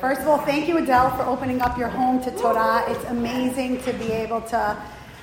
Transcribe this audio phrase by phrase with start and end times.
[0.00, 2.84] First of all, thank you, Adele, for opening up your home to Torah.
[2.88, 4.76] It's amazing to be able to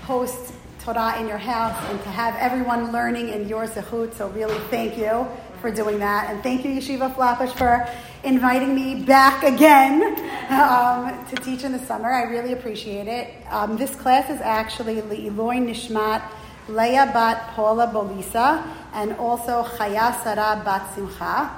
[0.04, 4.14] host Torah in your house and to have everyone learning in your zechut.
[4.14, 5.28] So really, thank you
[5.62, 6.30] for doing that.
[6.30, 7.88] And thank you, Yeshiva Flatbush, for
[8.24, 10.02] inviting me back again
[10.50, 12.12] um, to teach in the summer.
[12.12, 13.34] I really appreciate it.
[13.50, 16.24] Um, this class is actually Le'ilui Nishmat
[16.68, 21.52] Leah Bat Paula Bolisa and also Chaya Sarah Bat Simcha.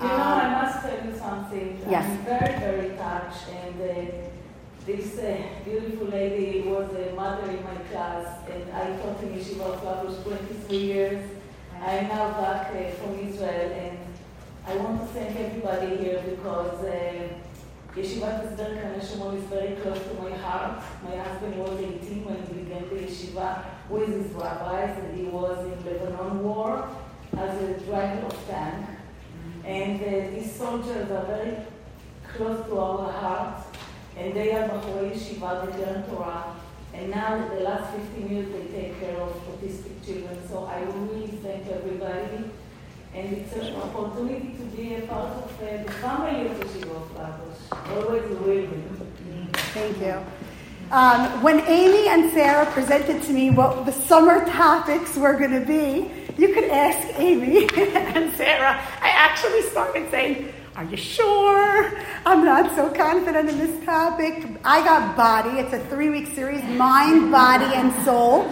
[0.00, 1.80] You know, I must tell you something.
[1.90, 2.04] Yes.
[2.06, 3.48] I'm very, very touched.
[3.48, 4.28] And uh,
[4.86, 9.80] this uh, beautiful lady was a mother in my class, and I taught in Yeshiva
[9.80, 11.30] Flatbush 23 years.
[11.82, 13.98] I'm now back uh, from Israel, and
[14.68, 17.28] I want to thank everybody here because uh,
[17.96, 20.80] Yeshivat Hesder Kaneshimon is very close to my heart.
[21.02, 25.58] My husband was 18 when he began the yeshiva with his rabbis, and he was
[25.66, 26.88] in Lebanon War
[27.36, 28.97] as a driver of tank.
[29.68, 31.58] And uh, these soldiers are very
[32.26, 33.66] close to our hearts,
[34.16, 36.56] and they are Bachurei Yeshiva, they learn Torah.
[36.94, 40.38] And now, the last 15 years, they take care of autistic children.
[40.48, 42.50] So I really thank everybody.
[43.14, 47.92] And it's an opportunity to be a part of uh, the family of Yeshiva Flatbush.
[47.92, 49.50] Always a win.
[49.52, 50.24] Thank you.
[50.90, 55.66] Um, when Amy and Sarah presented to me what the summer topics were going to
[55.66, 58.80] be, you could ask Amy and Sarah.
[59.02, 61.92] I actually started saying, Are you sure?
[62.24, 64.46] I'm not so confident in this topic.
[64.64, 65.58] I got body.
[65.58, 68.44] It's a three week series mind, body, and soul.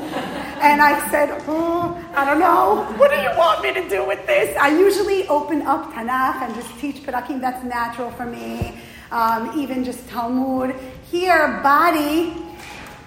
[0.61, 2.93] And I said, Oh, I don't know.
[2.99, 4.57] What do you want me to do with this?
[4.57, 7.41] I usually open up Tanakh and just teach Perakim.
[7.41, 8.81] That's natural for me.
[9.13, 10.75] Um, even just Talmud.
[11.09, 12.46] Here, body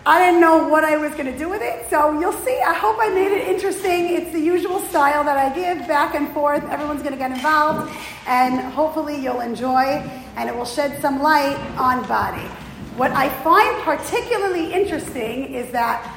[0.06, 1.90] I didn't know what I was going to do with it.
[1.90, 2.58] So you'll see.
[2.66, 4.16] I hope I made it interesting.
[4.16, 6.64] It's the usual style that I give back and forth.
[6.70, 7.94] Everyone's going to get involved.
[8.26, 10.02] And hopefully you'll enjoy
[10.36, 12.48] and it will shed some light on body.
[12.96, 16.16] What I find particularly interesting is that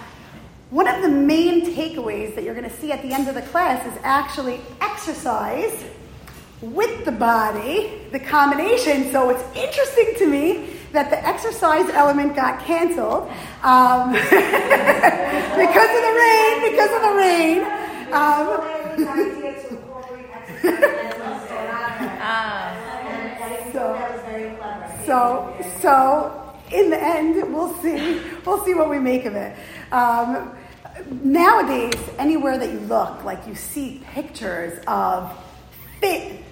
[0.70, 3.42] one of the main takeaways that you're going to see at the end of the
[3.42, 5.84] class is actually exercise
[6.60, 9.10] with the body, the combination.
[9.10, 13.28] So it's interesting to me that the exercise element got canceled
[13.62, 16.70] um, because of the rain.
[16.70, 17.64] Because of the rain.
[18.12, 18.68] Um,
[23.72, 23.96] so,
[25.06, 28.20] so, so, in the end, we'll see.
[28.44, 29.56] We'll see what we make of it.
[29.92, 30.54] Um,
[31.22, 35.34] nowadays, anywhere that you look, like you see pictures of
[36.00, 36.42] fit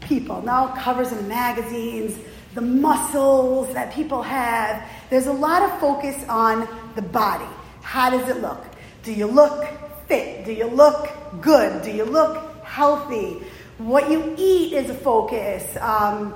[0.00, 2.18] people, now covers in magazines,
[2.54, 4.88] the muscles that people have.
[5.10, 7.46] There's a lot of focus on the body.
[7.82, 8.64] How does it look?
[9.02, 9.66] Do you look
[10.06, 10.44] fit?
[10.44, 11.08] Do you look
[11.40, 11.82] good?
[11.82, 13.42] Do you look healthy?
[13.78, 15.76] What you eat is a focus.
[15.80, 16.34] Um,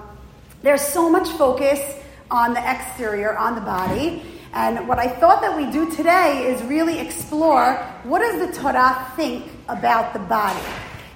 [0.62, 1.80] there's so much focus
[2.30, 4.22] on the exterior, on the body.
[4.52, 7.74] And what I thought that we do today is really explore
[8.04, 10.64] what does the Torah think about the body?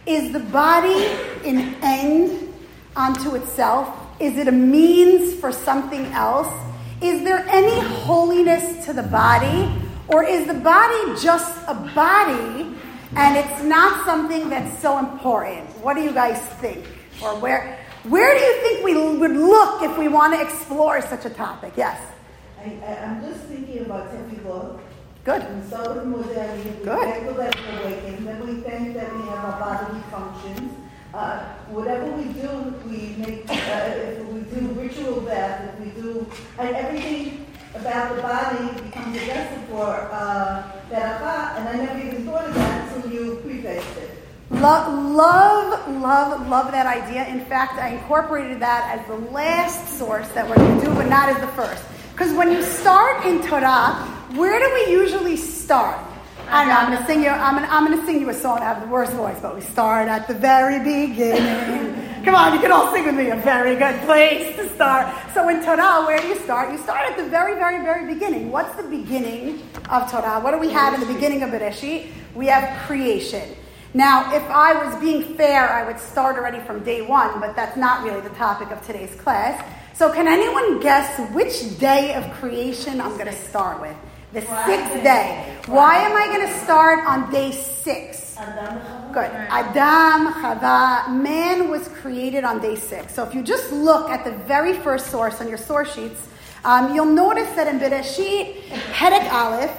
[0.06, 1.06] Is the body
[1.44, 2.52] an end
[2.94, 3.99] unto itself?
[4.20, 6.52] Is it a means for something else?
[7.00, 9.72] Is there any holiness to the body?
[10.08, 12.76] Or is the body just a body
[13.16, 15.68] and it's not something that's so important?
[15.82, 16.84] What do you guys think?
[17.22, 21.24] Or where, where do you think we would look if we want to explore such
[21.24, 21.72] a topic?
[21.76, 21.98] Yes?
[22.60, 24.80] I, am just thinking about typical.
[25.24, 25.42] Good.
[25.42, 27.00] And so modernity, we Good.
[27.00, 30.79] thank that awakening, then we think that we have our bodily functions.
[31.12, 36.26] Uh, whatever we do, we make, uh, if we do ritual bath, if we do,
[36.58, 42.44] and everything about the body becomes a vessel for uh, and I never even thought
[42.44, 44.10] of that until you prefaced it.
[44.50, 47.26] Love, love, love, love that idea.
[47.28, 51.08] In fact, I incorporated that as the last source that we're going to do, but
[51.08, 51.84] not as the first.
[52.12, 53.94] Because when you start in Torah,
[54.34, 55.98] where do we usually start?
[56.52, 57.28] I know, I'm gonna sing you.
[57.28, 58.58] I'm gonna, I'm gonna sing you a song.
[58.58, 61.94] I have the worst voice, but we start at the very beginning.
[62.24, 63.30] Come on, you can all sing with me.
[63.30, 65.14] A very good place to start.
[65.32, 66.72] So in Torah, where do you start?
[66.72, 68.50] You start at the very, very, very beginning.
[68.50, 70.40] What's the beginning of Torah?
[70.40, 72.08] What do we have in the beginning of Bereshit?
[72.34, 73.54] We have creation.
[73.94, 77.76] Now, if I was being fair, I would start already from day one, but that's
[77.76, 79.64] not really the topic of today's class.
[79.94, 83.96] So, can anyone guess which day of creation I'm going to start with?
[84.32, 85.58] The sixth day.
[85.66, 88.36] Why am I going to start on day six?
[89.12, 89.28] Good.
[89.28, 93.12] Adam, Chava, man was created on day six.
[93.12, 96.28] So if you just look at the very first source on your source sheets,
[96.64, 98.54] um, you'll notice that in Bereshit,
[98.92, 99.76] Perek Aleph,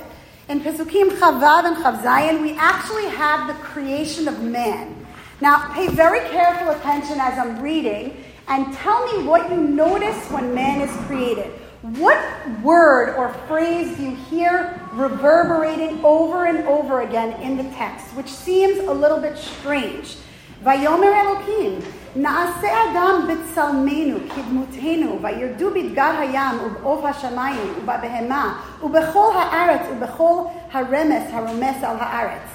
[0.50, 5.06] in Pesukim Chaf Vav and Chaf Zayin, we actually have the creation of man.
[5.40, 10.54] Now, pay very careful attention as I'm reading, and tell me what you notice when
[10.54, 12.19] man is created What
[12.63, 18.29] word or phrase do you hear reverberating over and over again in the text, which
[18.29, 20.17] seems a little bit strange?
[20.63, 21.79] ויאמר אלוקים,
[22.17, 30.43] נעשה אדם בצלמנו, כדמותנו, וירדו בדגר הים ובעוף השמיים ובבהמה ובכל הארץ ובכל
[30.73, 32.49] הרמס הרומס על הארץ.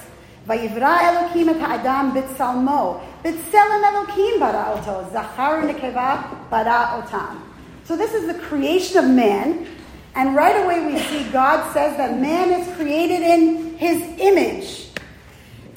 [0.46, 6.16] ויברא אלוקים את האדם בצלמו, בצלם אלוקים ברא אותו, זכר ונקבה
[6.50, 7.36] ברא אותם.
[7.87, 9.65] So this is the creation of man,
[10.13, 14.89] and right away we see God says that man is created in his image.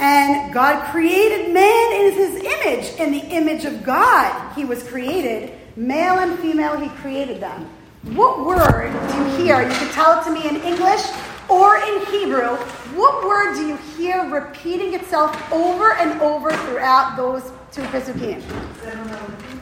[0.00, 2.98] And God created man in his image.
[2.98, 5.52] In the image of God, he was created.
[5.76, 7.70] Male and female, he created them.
[8.02, 9.62] What word do you hear?
[9.62, 11.02] You can tell it to me in English
[11.48, 12.56] or in Hebrew.
[12.96, 18.42] What word do you hear repeating itself over and over throughout those two Pesukim?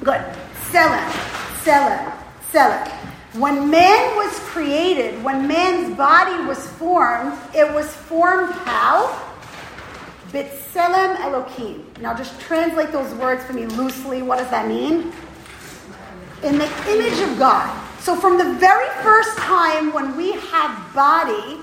[0.02, 0.24] Good.
[0.70, 1.10] Tselem.
[1.62, 2.27] Tselem.
[2.52, 2.88] Tselem.
[3.34, 9.24] When man was created, when man's body was formed, it was formed how?
[10.32, 11.90] Bitselem Elohim.
[12.00, 14.22] Now just translate those words for me loosely.
[14.22, 15.12] What does that mean?
[16.42, 17.68] In the image of God.
[18.00, 21.60] So from the very first time when we have body,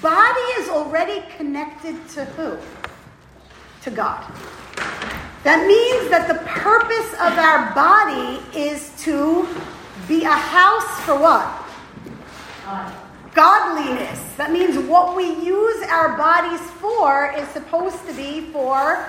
[0.00, 2.56] body is already connected to who?
[3.82, 4.24] To God.
[5.44, 9.48] That means that the purpose of our body is to
[10.12, 11.58] be a house for what?
[13.34, 14.20] godliness.
[14.36, 19.08] That means what we use our bodies for is supposed to be for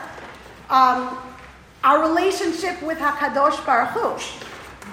[0.70, 1.18] um,
[1.84, 4.16] our relationship with Hakadosh Baruch Hu.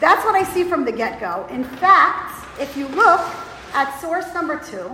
[0.00, 1.46] That's what I see from the get-go.
[1.48, 3.20] In fact, if you look
[3.72, 4.90] at source number two,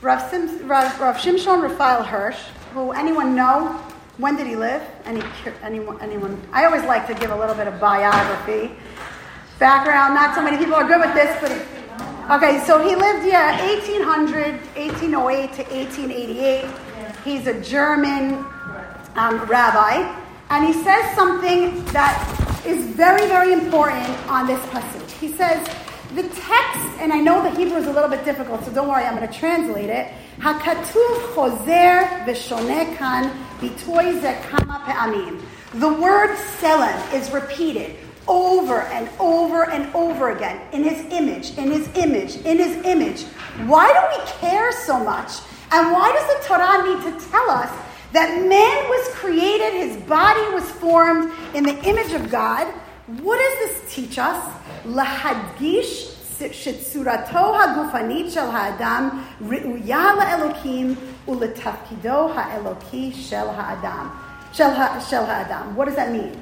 [0.00, 2.40] Rav, Sim, Rav, Rav Shimshon Raphael Hirsch,
[2.72, 3.78] who anyone know?
[4.16, 4.82] When did he live?
[5.04, 5.22] Any,
[5.62, 6.40] anyone, anyone?
[6.50, 8.74] I always like to give a little bit of biography,
[9.58, 10.14] background.
[10.14, 11.76] Not so many people are good with this, but
[12.28, 16.64] Okay, so he lived, yeah, 1800, 1808 to 1888.
[17.24, 18.44] He's a German
[19.14, 20.12] um, rabbi.
[20.50, 22.18] And he says something that
[22.66, 25.12] is very, very important on this passage.
[25.20, 25.64] He says,
[26.16, 29.04] the text, and I know the Hebrew is a little bit difficult, so don't worry,
[29.04, 30.12] I'm going to translate it.
[30.40, 31.32] Hakatuv
[34.50, 35.52] kama.
[35.74, 37.96] The word tselem is repeated
[38.27, 43.23] over and over and over again in his image, in his image, in his image.
[43.65, 45.39] Why do we care so much?
[45.71, 47.71] And why does the Torah need to tell us
[48.13, 52.67] that man was created, his body was formed in the image of God?
[53.21, 54.41] What does this teach us?
[54.85, 56.11] Lahadgish
[56.51, 59.09] שצורתו הגופנית של האדם
[59.41, 60.95] ראויה לאלוקים
[61.27, 64.09] ולתפקידו האלוקי של האדם.
[64.53, 64.63] של
[65.27, 65.73] האדם.
[65.77, 66.35] What does that mean?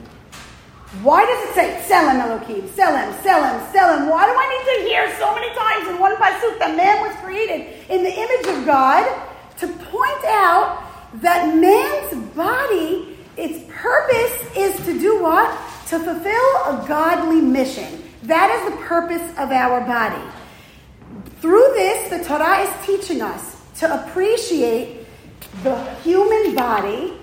[1.02, 4.08] Why does it say sell him, Elohim, him, sell him"?
[4.08, 7.14] Why do I need to hear so many times in one pasuk that man was
[7.17, 9.05] created in the image of God
[9.58, 15.50] to point out that man's body, its purpose is to do what?
[15.88, 18.02] To fulfill a godly mission.
[18.23, 20.23] That is the purpose of our body.
[21.40, 25.06] Through this, the Torah is teaching us to appreciate
[25.62, 27.19] the human body,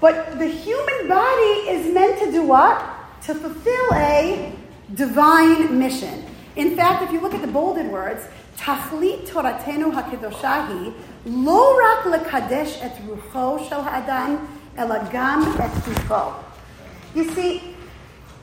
[0.00, 2.82] but the human body is meant to do what?
[3.22, 4.52] to fulfill a
[4.94, 6.24] divine mission.
[6.56, 10.94] In fact, if you look at the bolded words, Tachlit Toratenu HaKedoshahi,
[11.26, 16.34] Lo Rak Lekadesh Et Rucho Shel Ha'adam, Elagam Et Gufo.
[17.14, 17.76] You see,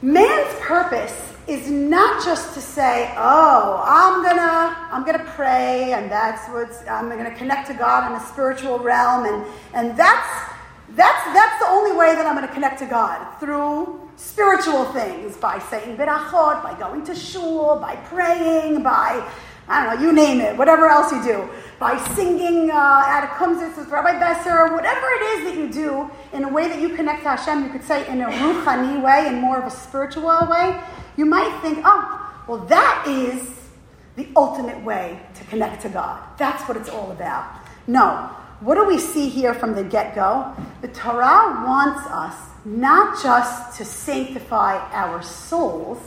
[0.02, 6.46] man's purpose is not just to say, "Oh, I'm gonna, I'm gonna pray, and that's
[6.50, 10.54] what's, I'm gonna connect to God in a spiritual realm, and and that's
[10.90, 15.60] that's that's the only way that I'm gonna connect to God through spiritual things by
[15.70, 19.26] saying birachot, by going to shul, by praying, by,
[19.68, 23.28] I don't know, you name it, whatever else you do, by singing uh, at a
[23.28, 26.90] kumzitz with Rabbi Besser, whatever it is that you do in a way that you
[26.90, 30.48] connect to Hashem, you could say in a ruchani way, in more of a spiritual
[30.50, 30.82] way,
[31.16, 33.70] you might think, oh, well, that is
[34.16, 36.22] the ultimate way to connect to God.
[36.38, 37.60] That's what it's all about.
[37.86, 38.32] No.
[38.62, 40.52] What do we see here from the get go?
[40.82, 46.00] The Torah wants us not just to sanctify our souls,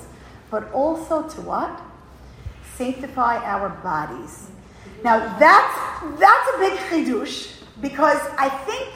[0.50, 1.81] but also to what?
[2.76, 4.50] Sanctify our bodies.
[5.02, 8.88] Now that's that's a big chidush because I think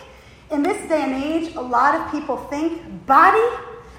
[0.50, 3.42] in this day and age, a lot of people think body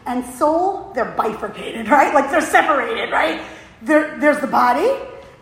[0.05, 2.13] and soul they're bifurcated, right?
[2.13, 3.41] Like they're separated, right?
[3.81, 4.91] There, there's the body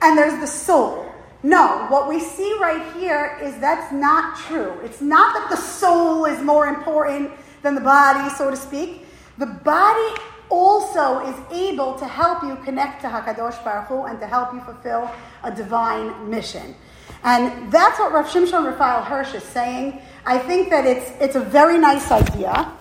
[0.02, 1.12] and there's the soul.
[1.44, 4.80] No, what we see right here is that's not true.
[4.82, 7.32] It's not that the soul is more important
[7.64, 9.06] than the body, so to speak.
[9.38, 14.28] The body also is able to help you connect to Hakadosh Baruch Hu and to
[14.28, 15.10] help you fulfill
[15.44, 16.76] a divine mission.
[17.24, 20.00] And that's what Rav Shimshon Raphael Hirsch is saying.
[20.26, 22.72] I think that it's, it's a very nice idea.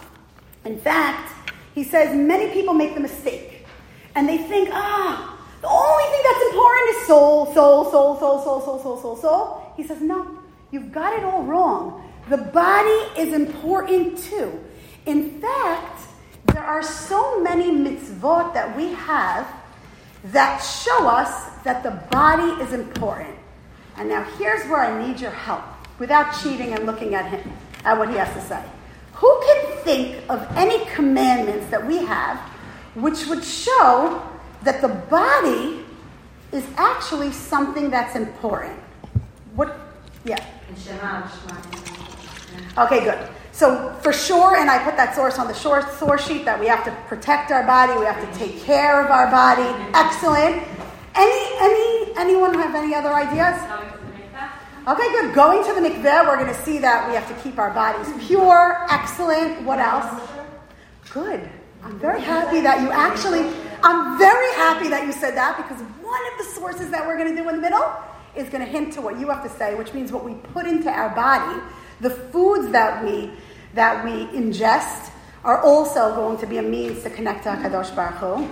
[0.65, 1.33] In fact,
[1.75, 3.67] he says many people make the mistake
[4.15, 8.61] and they think, ah, the only thing that's important is soul, soul, soul, soul, soul,
[8.61, 9.73] soul, soul, soul, soul.
[9.77, 10.39] He says, no,
[10.71, 12.11] you've got it all wrong.
[12.29, 14.61] The body is important too.
[15.07, 16.09] In fact,
[16.53, 19.49] there are so many mitzvot that we have
[20.27, 23.37] that show us that the body is important.
[23.97, 25.65] And now here's where I need your help
[25.99, 27.53] without cheating and looking at him,
[27.85, 28.63] at what he has to say.
[29.15, 32.39] Who can think of any commandments that we have
[32.95, 34.23] which would show
[34.63, 35.85] that the body
[36.53, 38.79] is actually something that's important?
[39.55, 39.77] What?
[40.25, 40.45] Yeah.
[42.79, 43.29] Okay, good.
[43.53, 46.85] So for sure, and I put that source on the source sheet that we have
[46.85, 49.69] to protect our body, we have to take care of our body.
[49.95, 50.67] Excellent.
[51.15, 53.61] Any any anyone have any other ideas?
[54.89, 55.35] Okay, good.
[55.35, 58.11] Going to the mikveh, we're going to see that we have to keep our bodies
[58.27, 58.85] pure.
[58.91, 59.63] Excellent.
[59.63, 60.29] What else?
[61.13, 61.49] Good.
[61.85, 63.45] I'm very happy that you actually.
[63.85, 67.37] I'm very happy that you said that because one of the sources that we're going
[67.37, 67.93] to do in the middle
[68.35, 70.67] is going to hint to what you have to say, which means what we put
[70.67, 71.61] into our body,
[72.03, 73.31] the foods that we
[73.75, 75.11] that we ingest,
[75.45, 78.47] are also going to be a means to connect to Hakadosh Baruch Hu.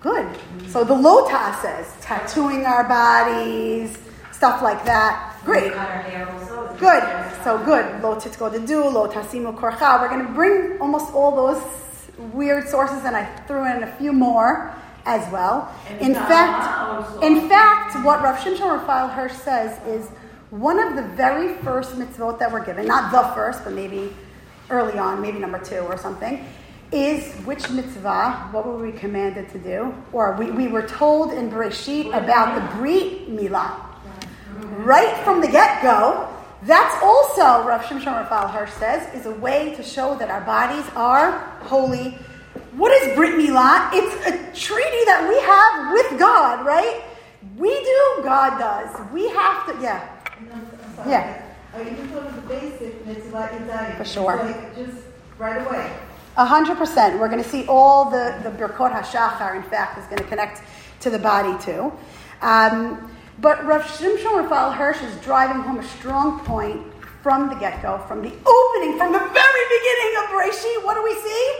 [0.00, 0.28] Good.
[0.68, 3.98] So the Lo ta'asehs tattooing our bodies,
[4.32, 5.40] stuff like that.
[5.44, 5.72] Great.
[6.78, 7.02] Good.
[7.42, 8.02] So good.
[8.02, 10.00] Lo titgodedu, lo tasimu korcha.
[10.00, 11.62] We're going to bring almost all those
[12.32, 14.74] weird sources, and I threw in a few more
[15.06, 15.72] as well.
[16.00, 20.10] In fact, in fact, what Rav Shimshon Raphael Hirsch says is
[20.54, 24.14] one of the very first mitzvot that we're given, not the first, but maybe
[24.70, 26.46] early on, maybe number two or something,
[26.92, 29.92] is which mitzvah, what were we commanded to do?
[30.12, 33.84] Or we, we were told in Bereshit about the Brit Milah.
[34.84, 36.28] Right from the get go,
[36.62, 40.88] that's also, Rav Shimshon Raphael Hirsch says, is a way to show that our bodies
[40.94, 41.32] are
[41.62, 42.16] holy.
[42.76, 43.90] What is Brit Milah?
[43.92, 47.02] It's a treaty that we have with God, right?
[47.56, 49.12] We do, God does.
[49.12, 50.13] We have to, yeah.
[51.06, 51.42] Yeah.
[51.74, 54.36] Are you the basic mitzvah For sure.
[54.36, 54.98] Like just
[55.38, 55.92] right away.
[56.36, 57.18] A hundred percent.
[57.18, 60.62] We're going to see all the, the Birkot HaShachar, in fact, is going to connect
[61.00, 61.92] to the body too.
[62.42, 66.80] Um, but Rav Shimshon Raphael Hirsch is driving home a strong point
[67.22, 70.84] from the get go, from the opening, from the very beginning of Bereshit.
[70.84, 71.56] What do we see?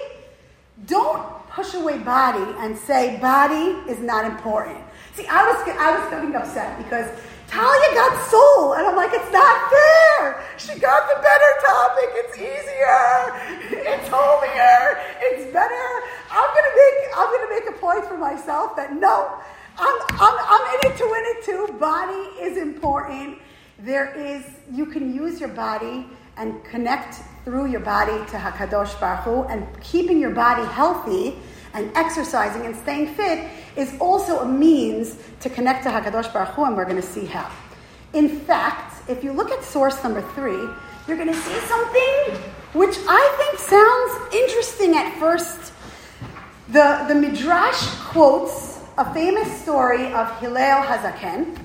[0.86, 4.78] Don't push away body and say body is not important.
[5.14, 7.08] See, I was, I was getting upset because
[7.48, 8.74] Talia got soul.
[8.74, 10.44] And I'm like, it's not fair.
[10.56, 12.08] She got the better topic.
[12.22, 13.84] It's easier.
[13.84, 14.98] It's holier.
[15.20, 15.86] It's better.
[16.30, 19.30] I'm gonna make I'm gonna make a point for myself that no,
[19.78, 21.78] I'm I'm, I'm in it to win it too.
[21.78, 23.38] Body is important.
[23.78, 29.24] There is you can use your body and connect through your body to Hakadosh Baruch
[29.24, 31.38] Hu, and keeping your body healthy
[31.74, 36.64] and exercising and staying fit is also a means to connect to Hakadosh Baruch Hu,
[36.64, 37.50] and we're going to see how.
[38.12, 40.68] In fact, if you look at source number three,
[41.06, 42.40] you're going to see something
[42.72, 45.72] which I think sounds interesting at first.
[46.68, 51.58] The, the Midrash quotes a famous story of Hillel Hazaken,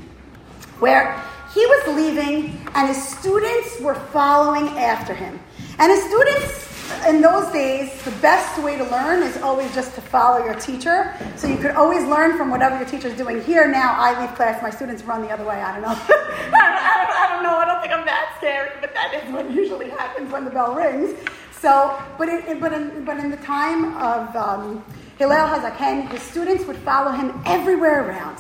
[0.80, 1.24] where
[1.54, 5.40] he was leaving and his students were following after him.
[5.78, 6.69] And his students
[7.08, 11.16] in those days, the best way to learn is always just to follow your teacher.
[11.36, 13.42] So you could always learn from whatever your teacher is doing.
[13.44, 15.62] Here now, I leave class, my students run the other way.
[15.62, 15.90] I don't know.
[15.98, 17.58] I, don't, I, don't, I don't know.
[17.58, 20.76] I don't think I'm that scary, but that is what usually happens when the bell
[20.76, 21.18] rings.
[21.62, 24.86] So, but in, but in, but in the time of um,
[25.18, 28.38] Hillel Hazaken, his students would follow him everywhere around.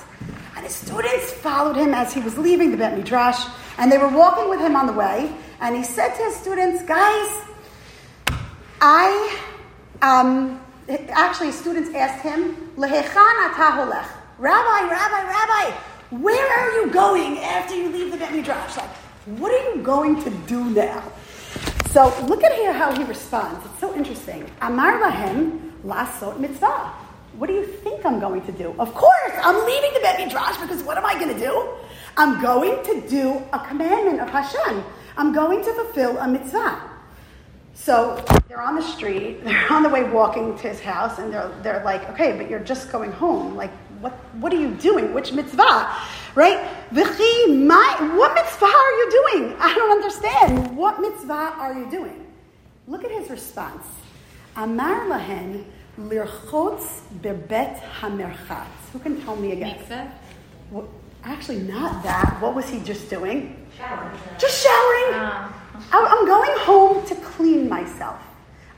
[0.56, 3.46] And his students followed him as he was leaving the Bet Midrash,
[3.77, 5.34] and they were walking with him on the way.
[5.62, 7.49] And he said to his students, Guys,
[8.82, 9.40] I,
[10.02, 10.62] um,
[11.10, 14.16] actually, students asked him, Lehechan.
[14.38, 15.76] Rabbi, Rabbi, Rabbi,
[16.12, 18.78] where are you going after you leave the Bet Midrash?
[18.78, 18.90] Like,
[19.38, 21.04] what are you going to do now?
[21.92, 23.66] So look at here how he responds.
[23.66, 24.50] It's so interesting.
[24.62, 26.94] Amar lahem lasot mitzvah.
[27.38, 28.74] What do you think I'm going to do?
[28.80, 31.70] Of course, I'm leaving the Bet Midrash because what am I going to do?
[32.16, 34.84] I'm going to do a commandment of Hashem.
[35.18, 36.88] I'm going to fulfill a mitzvah.
[37.82, 41.52] So they're on the street, they're on the way walking to his house, and they're,
[41.64, 43.56] they're like, okay, but you're just going home.
[43.56, 43.72] Like,
[44.02, 45.14] what, what are you doing?
[45.14, 45.96] Which mitzvah?
[46.36, 46.60] Right?
[46.92, 49.56] my, what mitzvah are you doing?
[49.60, 50.76] I don't understand.
[50.76, 52.28] What mitzvah are you doing?
[52.88, 53.86] Look at his response.
[54.56, 55.64] Amar lahen
[55.98, 58.68] Lirchotz bebet hamerchatz.
[58.94, 59.78] Who can tell me again?
[59.78, 60.12] Mikveh?
[60.70, 60.86] What,
[61.24, 62.38] actually, not that.
[62.42, 63.68] What was he just doing?
[63.78, 64.12] Shower.
[64.38, 65.14] Just showering.
[65.14, 65.59] Ah.
[65.92, 68.20] I'm going home to clean myself.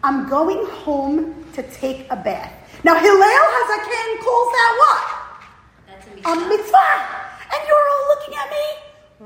[0.03, 2.53] I'm going home to take a bath.
[2.83, 5.05] Now, Hillel Hazaken calls that what?
[5.87, 6.57] That's a A mitzvah.
[6.57, 7.21] mitzvah.
[7.53, 8.65] And you're all looking at me.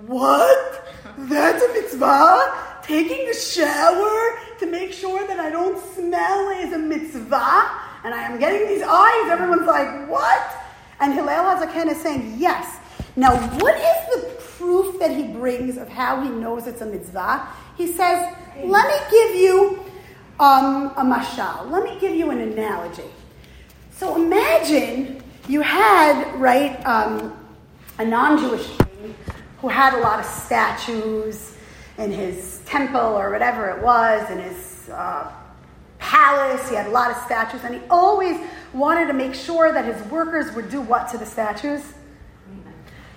[0.08, 0.88] What?
[1.30, 2.82] That's a mitzvah?
[2.84, 7.70] Taking a shower to make sure that I don't smell is a mitzvah?
[8.04, 9.32] And I am getting these eyes.
[9.32, 10.56] Everyone's like, what?
[11.00, 12.78] And Hillel Hazaken is saying, yes.
[13.16, 17.48] Now, what is the proof that he brings of how he knows it's a mitzvah?
[17.78, 18.34] He says,
[18.64, 19.80] let me give you
[20.40, 21.70] um, a mashal.
[21.70, 23.10] Let me give you an analogy.
[23.92, 27.38] So imagine you had, right, um,
[27.98, 29.16] a non Jewish king
[29.62, 31.56] who had a lot of statues
[31.98, 35.32] in his temple or whatever it was, in his uh,
[36.00, 36.70] palace.
[36.70, 38.38] He had a lot of statues, and he always
[38.74, 41.82] wanted to make sure that his workers would do what to the statues?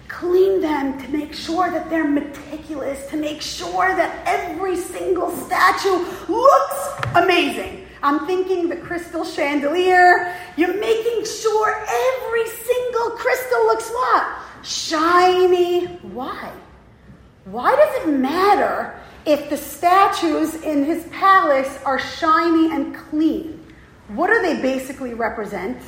[0.09, 6.05] Clean them to make sure that they're meticulous, to make sure that every single statue
[6.29, 7.87] looks amazing.
[8.03, 10.35] I'm thinking the crystal chandelier.
[10.57, 14.39] You're making sure every single crystal looks what?
[14.63, 15.87] Shiny.
[15.87, 16.53] Why?
[17.45, 23.65] Why does it matter if the statues in his palace are shiny and clean?
[24.09, 25.79] What do they basically represent?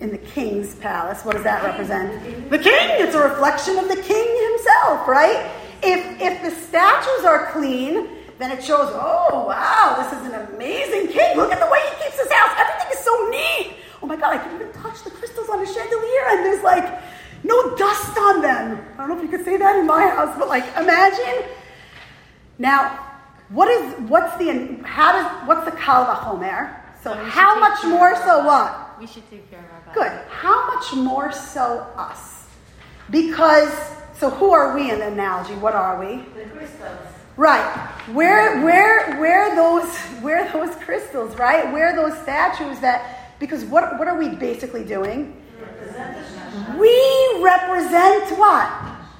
[0.00, 2.50] In the king's palace, what does that represent?
[2.50, 2.88] The king.
[3.02, 5.50] It's a reflection of the king himself, right?
[5.82, 11.08] If if the statues are clean, then it shows, oh wow, this is an amazing
[11.08, 11.36] king.
[11.36, 12.54] Look at the way he keeps his house.
[12.58, 13.76] Everything is so neat.
[14.00, 17.02] Oh my god, I can even touch the crystals on the chandelier, and there's like
[17.42, 18.80] no dust on them.
[18.94, 21.44] I don't know if you could say that in my house, but like imagine.
[22.58, 23.04] Now,
[23.48, 26.72] what is what's the how does what's the kal vachomer?
[27.02, 29.00] So should how much of more so what?
[29.00, 29.77] We should take care of.
[29.94, 30.12] Good.
[30.28, 32.46] How much more so us?
[33.10, 33.72] Because
[34.18, 35.54] so who are we in the analogy?
[35.54, 36.22] What are we?
[36.34, 36.98] The crystals.
[37.36, 37.88] Right.
[38.12, 41.72] Where where where those where those crystals, right?
[41.72, 45.40] Where those statues that because what what are we basically doing?
[46.76, 48.68] We represent what?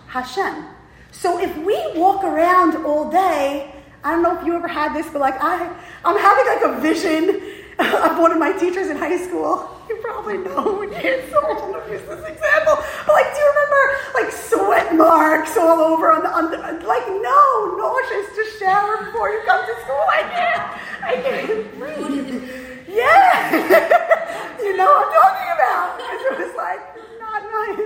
[0.09, 0.65] Hashem.
[1.13, 5.07] So if we walk around all day, I don't know if you ever had this,
[5.11, 5.69] but like I,
[6.05, 9.71] I'm having like a vision of one of my teachers in high school.
[9.89, 12.77] You probably know, so I shouldn't use this example.
[13.07, 13.79] But like, do you remember
[14.15, 19.31] like sweat marks all over on the, on the like, no, nauseous, just shower before
[19.31, 20.05] you come to school.
[20.11, 20.65] I can't,
[21.05, 22.51] I can't breathe.
[22.89, 24.59] Yeah.
[24.61, 26.01] you know what I'm talking about.
[26.01, 26.81] It was like,
[27.21, 27.79] not, not,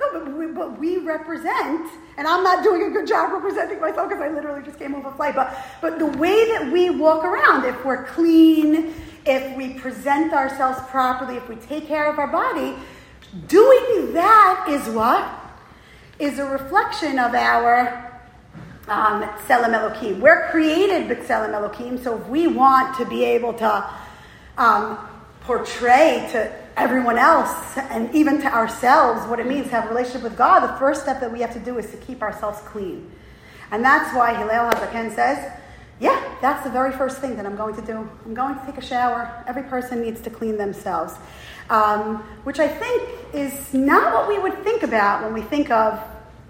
[0.00, 4.08] no, but we, but we represent, and I'm not doing a good job representing myself
[4.08, 7.24] because I literally just came off a flight, but, but the way that we walk
[7.24, 8.94] around, if we're clean,
[9.26, 12.74] if we present ourselves properly, if we take care of our body,
[13.46, 15.28] doing that is what?
[16.18, 18.10] Is a reflection of our
[18.88, 20.20] um, Tselem Elohim.
[20.20, 23.90] We're created B'Tselem Elohim, so if we want to be able to
[24.58, 24.98] um,
[25.42, 30.22] portray to everyone else and even to ourselves what it means to have a relationship
[30.22, 33.10] with God, the first step that we have to do is to keep ourselves clean.
[33.70, 35.52] And that's why Hillel Hazaken says,
[36.00, 38.08] yeah, that's the very first thing that I'm going to do.
[38.24, 39.44] I'm going to take a shower.
[39.46, 41.14] Every person needs to clean themselves.
[41.68, 46.02] Um, which I think is not what we would think about when we think of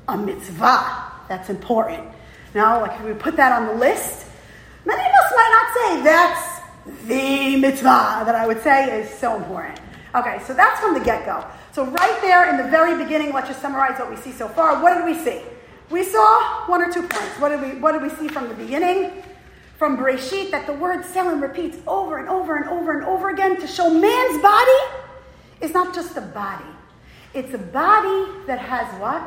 [0.09, 2.09] a mitzvah that's important.
[2.55, 4.27] Now, like if we put that on the list,
[4.85, 6.61] many of us might not say that's
[7.07, 9.81] the mitzvah that I would say is so important.
[10.15, 11.45] Okay, so that's from the get go.
[11.73, 14.83] So, right there in the very beginning, let's just summarize what we see so far.
[14.83, 15.41] What did we see?
[15.89, 17.39] We saw one or two points.
[17.39, 19.23] What did we, what did we see from the beginning?
[19.81, 23.59] From Bereshit, that the word Tselem repeats over and over and over and over again
[23.59, 24.79] to show man's body
[25.63, 26.69] is not just a body.
[27.33, 29.23] It's a body that has what?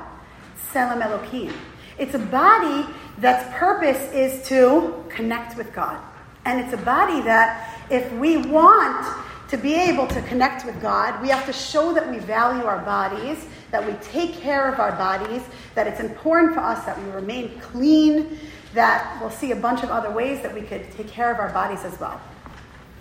[0.72, 1.52] Tselem Elohim.
[1.98, 2.88] It's a body
[3.18, 6.00] that's purpose is to connect with God.
[6.46, 9.08] And it's a body that if we want
[9.48, 12.86] to be able to connect with God, we have to show that we value our
[12.86, 15.42] bodies, that we take care of our bodies,
[15.74, 18.38] that it's important for us that we remain clean,
[18.74, 21.50] that we'll see a bunch of other ways that we could take care of our
[21.50, 22.20] bodies as well.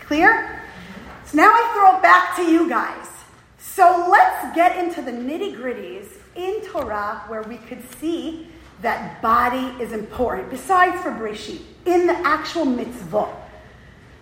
[0.01, 0.63] Clear?
[1.27, 3.09] So now I throw it back to you guys.
[3.59, 6.07] So let's get into the nitty gritties
[6.37, 8.49] in Torah where we could see
[8.83, 13.35] that body is important, besides for Breshit, in the actual mitzvot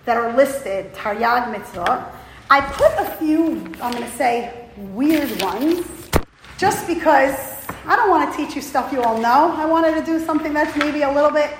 [0.05, 2.13] that are listed, Taryag mitzvot.
[2.51, 5.87] I put a few, I'm going to say, weird ones,
[6.59, 7.50] just because
[7.87, 9.55] I don't want to teach you stuff you all know.
[9.57, 11.51] I wanted to do something that's maybe a little bit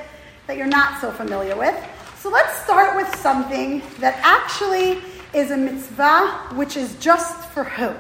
[0.47, 1.75] that you're not so familiar with.
[2.19, 5.01] So let's start with something that actually
[5.33, 7.95] is a mitzvah which is just for who?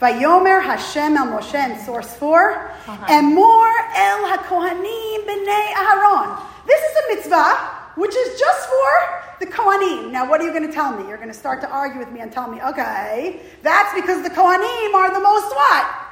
[0.00, 2.72] Vayomer Hashem el Moshe in source 4,
[3.08, 3.92] Emor uh-huh.
[3.96, 6.42] el HaKohanim b'nei Aharon.
[6.66, 10.12] This is a mitzvah which is just for the Kohanim.
[10.12, 11.08] Now, what are you going to tell me?
[11.08, 14.30] You're going to start to argue with me and tell me, okay, that's because the
[14.30, 16.07] Kohanim are the most what?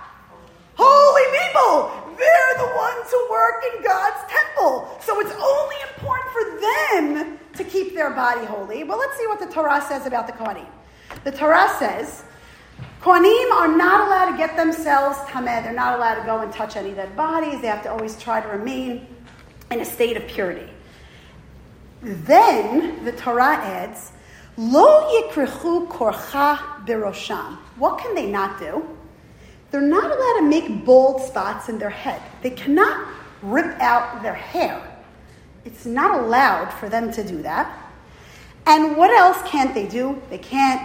[0.77, 2.07] Holy people!
[2.17, 4.99] They're the ones who work in God's temple.
[5.03, 8.85] So it's only important for them to keep their body holy.
[8.85, 10.67] Well, let's see what the Torah says about the Kohanim.
[11.25, 12.25] The Torah says,
[13.01, 15.63] Kohanim are not allowed to get themselves tameh.
[15.63, 17.61] They're not allowed to go and touch any dead bodies.
[17.61, 19.07] They have to always try to remain
[19.71, 20.69] in a state of purity.
[22.03, 24.13] Then the Torah adds,
[24.57, 27.57] Lo yikrichu korcha birosham.
[27.77, 28.96] What can they not do?
[29.71, 32.23] They're not allowed to make bald spots in their head.
[32.43, 33.09] They cannot
[33.43, 34.81] rip out their hair.
[35.65, 37.83] It's not allowed for them to do that.
[38.67, 40.21] And what else can't they do?
[40.31, 40.83] They can't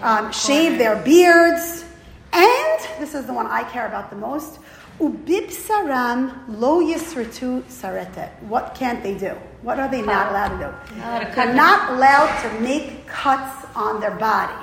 [0.00, 1.84] um, shave their beards.
[2.32, 4.60] And this is the one I care about the most.
[5.00, 8.30] Ubibsaram lo yisritu sarete.
[8.42, 9.36] What can't they do?
[9.62, 11.34] What are they not allowed to do?
[11.34, 14.54] They're not allowed to make cuts on their body.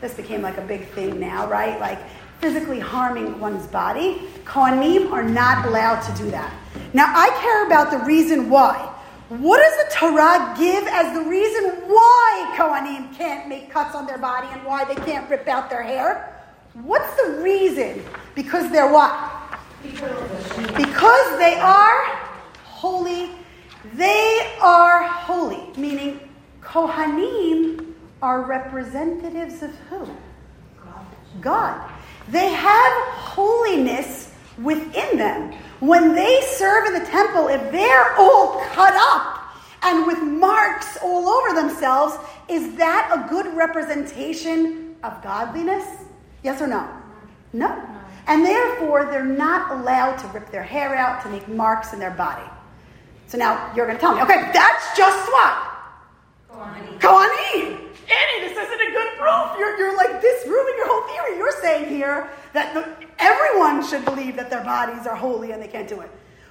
[0.00, 1.78] This became like a big thing now, right?
[1.80, 1.98] Like
[2.42, 4.22] physically harming one's body.
[4.44, 6.52] Kohanim are not allowed to do that.
[6.92, 8.88] Now, I care about the reason why.
[9.28, 14.18] What does the Torah give as the reason why Kohanim can't make cuts on their
[14.18, 16.44] body and why they can't rip out their hair?
[16.74, 18.04] What's the reason?
[18.34, 19.14] Because they're what?
[19.82, 22.04] Because they are
[22.64, 23.30] holy.
[23.94, 26.28] They are holy, meaning
[26.60, 30.08] Kohanim are representatives of who?
[31.40, 31.90] God.
[32.32, 35.52] They have holiness within them.
[35.80, 41.28] When they serve in the temple, if they're all cut up and with marks all
[41.28, 42.16] over themselves,
[42.48, 45.84] is that a good representation of godliness?
[46.42, 46.88] Yes or no?
[47.52, 47.70] No.
[48.26, 52.12] And therefore, they're not allowed to rip their hair out, to make marks in their
[52.12, 52.48] body.
[53.26, 55.68] So now you're going to tell me, okay, that's just what?
[56.98, 57.81] Kohanim.
[58.10, 59.58] Annie, this isn't a good proof.
[59.58, 61.38] You're, you're like disproving your whole theory.
[61.38, 62.88] You're saying here that the,
[63.18, 66.10] everyone should believe that their bodies are holy and they can't do it.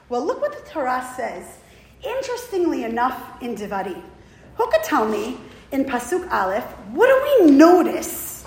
[0.10, 1.46] Well, look what the Torah says.
[2.04, 4.02] Interestingly enough, in Devarim,
[4.56, 5.38] who could tell me
[5.72, 8.44] in Pasuk Aleph, what do we notice?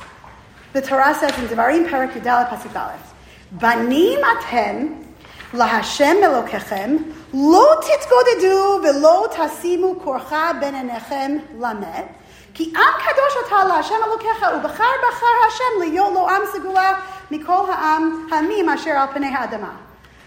[0.72, 3.14] The Torah says in Devarim Perak Yudal Pasuk Aleph,
[3.52, 5.04] Banim atem
[5.52, 12.08] lahashem elokechem lo titgodedu velo tasimu korcha ben enechem lamed
[12.53, 16.93] כי עם קדוש אתה להשם אלוקיך, ובחר בחר השם להיות לו עם סגולה
[17.31, 19.71] מכל העם, העמים אשר על פני האדמה.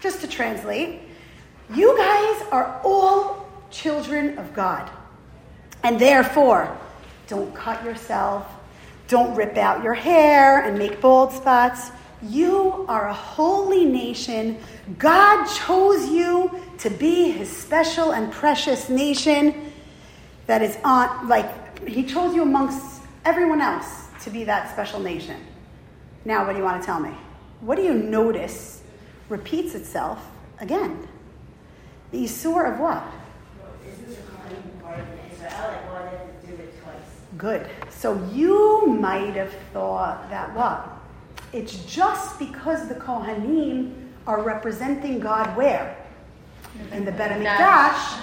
[0.01, 0.99] Just to translate,
[1.73, 4.89] you guys are all children of God.
[5.83, 6.67] And therefore,
[7.27, 8.43] don't cut yourself,
[9.07, 11.91] don't rip out your hair and make bald spots.
[12.21, 14.57] You are a holy nation.
[14.97, 19.71] God chose you to be his special and precious nation
[20.47, 21.49] that is on, like,
[21.92, 25.36] he chose you amongst everyone else to be that special nation.
[26.24, 27.10] Now, what do you want to tell me?
[27.60, 28.82] What do you notice
[29.28, 30.26] repeats itself
[30.60, 31.06] again?
[32.10, 33.02] The Isur of what?
[37.36, 37.70] Good.
[37.90, 40.88] So you might have thought that what?
[41.52, 43.94] It's just because the Kohanim
[44.26, 45.96] are representing God where?
[46.92, 48.20] In the Bet HaMikdash.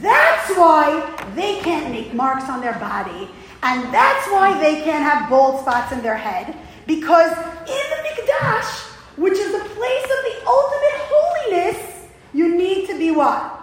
[0.00, 3.28] That's why they can't make marks on their body.
[3.62, 6.56] And that's why they can't have bald spots in their head.
[6.86, 12.98] Because in the Mikdash, which is the place of the ultimate holiness, you need to
[12.98, 13.60] be what?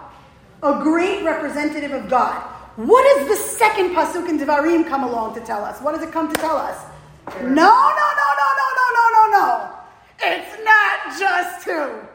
[0.62, 2.36] A great representative of God.
[2.76, 5.80] What does the second pasuk in Devarim come along to tell us?
[5.82, 6.78] What does it come to tell us?
[7.42, 9.70] No, no, no, no, no, no, no, no, no.
[10.22, 12.09] It's not just two.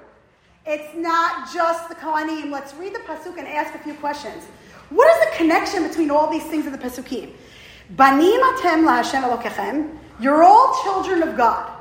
[0.68, 2.52] It's not just the Kohanim.
[2.52, 4.44] Let's read the pasuk and ask a few questions.
[4.90, 7.32] What is the connection between all these things in the pasukim?
[7.92, 9.98] Banim atem laHashem elokechem.
[10.20, 11.72] You're all children of God.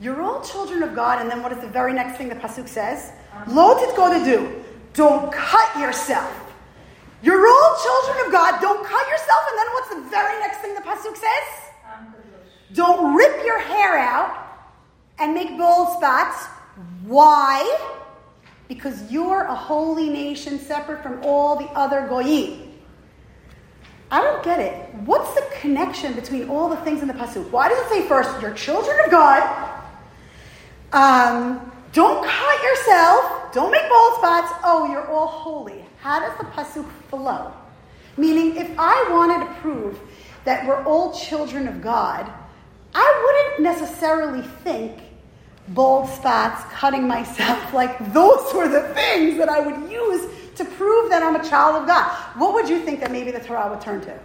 [0.00, 2.68] You're all children of God, and then what is the very next thing the pasuk
[2.68, 3.12] says?
[3.46, 4.62] Lo go to do.
[4.94, 6.32] Don't cut yourself.
[7.22, 8.60] You're all children of God.
[8.60, 9.42] Don't cut yourself.
[9.50, 11.48] And then what's the very next thing the pasuk says?
[12.72, 14.32] Don't rip your hair out
[15.18, 16.46] and make bald spots.
[17.10, 17.66] Why?
[18.68, 22.70] Because you're a holy nation separate from all the other goyim.
[24.12, 24.94] I don't get it.
[25.06, 27.50] What's the connection between all the things in the pasuk?
[27.50, 29.42] Why does it say first, you're children of God?
[30.92, 33.52] Um, don't cut yourself.
[33.52, 34.52] Don't make bald spots.
[34.62, 35.84] Oh, you're all holy.
[35.98, 37.52] How does the pasuk flow?
[38.16, 39.98] Meaning, if I wanted to prove
[40.44, 42.32] that we're all children of God,
[42.94, 45.09] I wouldn't necessarily think
[45.70, 51.10] bald spots, cutting myself, like those were the things that I would use to prove
[51.10, 52.10] that I'm a child of God.
[52.36, 54.18] What would you think that maybe the Torah would turn to?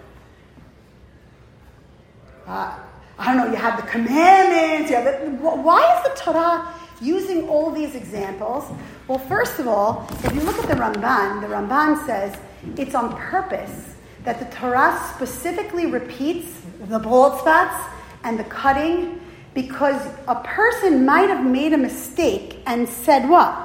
[2.48, 2.78] Uh,
[3.18, 7.48] I don't know, you have the commandments, you have the, why is the Torah using
[7.48, 8.66] all these examples?
[9.08, 12.38] Well, first of all, if you look at the Ramban, the Ramban says
[12.78, 17.88] it's on purpose that the Torah specifically repeats the bald spots
[18.24, 19.22] and the cutting
[19.56, 23.56] because a person might have made a mistake and said what?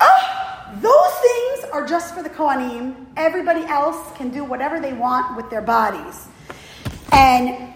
[0.00, 3.06] Oh, those things are just for the Kohanim.
[3.16, 6.26] Everybody else can do whatever they want with their bodies.
[7.12, 7.74] And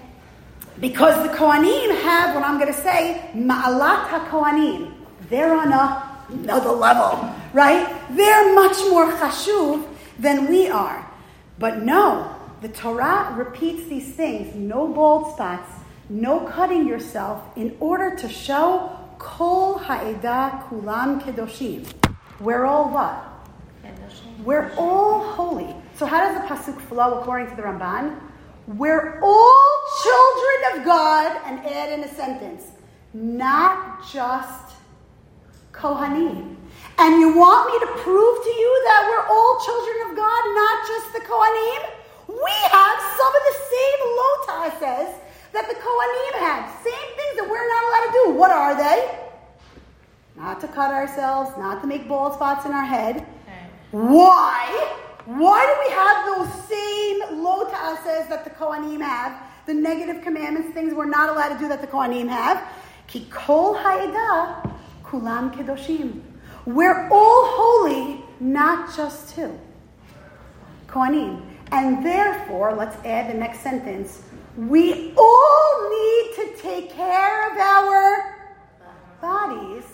[0.81, 4.95] because the Kohanim have what I'm going to say, Ma'alat HaKohanim.
[5.29, 7.87] They're on a, another level, right?
[8.11, 9.87] They're much more chashuv
[10.19, 11.07] than we are.
[11.59, 15.71] But no, the Torah repeats these things no bald spots,
[16.09, 21.87] no cutting yourself, in order to show Kol Ha'edah Kulam Kedoshim.
[22.40, 23.31] We're all what?
[24.45, 25.75] We're all holy.
[25.97, 28.19] So how does the pasuk flow according to the Ramban?
[28.67, 29.71] We're all
[30.03, 32.64] children of God, and add in a sentence,
[33.12, 34.75] not just
[35.73, 36.57] Kohanim.
[36.99, 40.87] And you want me to prove to you that we're all children of God, not
[40.87, 41.83] just the Kohanim?
[42.29, 45.23] We have some of the same lo ta'asehs
[45.55, 46.67] that the Kohanim had.
[46.83, 48.38] Same things that we're not allowed to do.
[48.38, 49.19] What are they?
[50.37, 53.25] Not to cut ourselves, not to make bald spots in our head.
[53.93, 54.67] Why?
[55.27, 59.40] Why do we have those same lo ta'asehs that the Kohanim have?
[59.67, 62.62] The negative commandments, things we're not allowed to do that the Kohanim have.
[63.07, 64.71] Ki kol ha'edah
[65.05, 66.21] kulam kedoshim.
[66.67, 69.59] We're all holy, not just two.
[70.88, 71.43] Kohanim.
[71.71, 74.23] And therefore, let's add the next sentence.
[74.57, 78.37] We all need to take care of our
[79.21, 79.85] bodies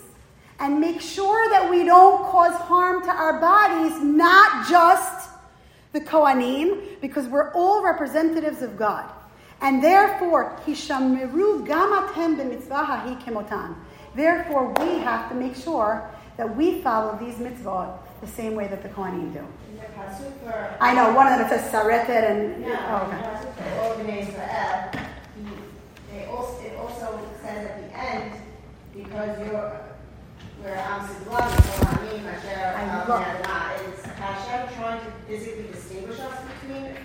[0.59, 5.29] and make sure that we don't cause harm to our bodies, not just
[5.93, 9.11] the Kohanim, because we're all representatives of God.
[9.61, 10.59] And therefore.
[14.13, 18.83] Therefore, we have to make sure that we follow these mitzvot the same way that
[18.83, 19.45] the Kohanim do.
[20.79, 22.65] I know, one of them says saretet and...
[22.65, 24.27] Oh, okay.
[26.11, 28.33] They also, it also says at the end,
[28.93, 29.81] because you're
[30.61, 36.95] where I'm Kohanim, Hashem, is Hashem trying to physically distinguish us between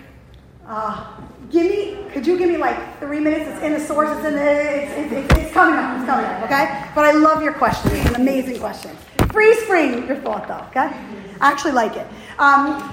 [0.67, 3.49] uh, give me, could you give me like three minutes?
[3.49, 6.43] It's in the source, it's in the, it's, it's, it's coming up, it's coming up,
[6.43, 6.89] okay?
[6.93, 7.91] But I love your question.
[7.93, 8.91] It's an amazing question.
[9.37, 10.91] Freeze frame your thought though, okay?
[11.39, 12.07] I actually like it.
[12.39, 12.91] Um,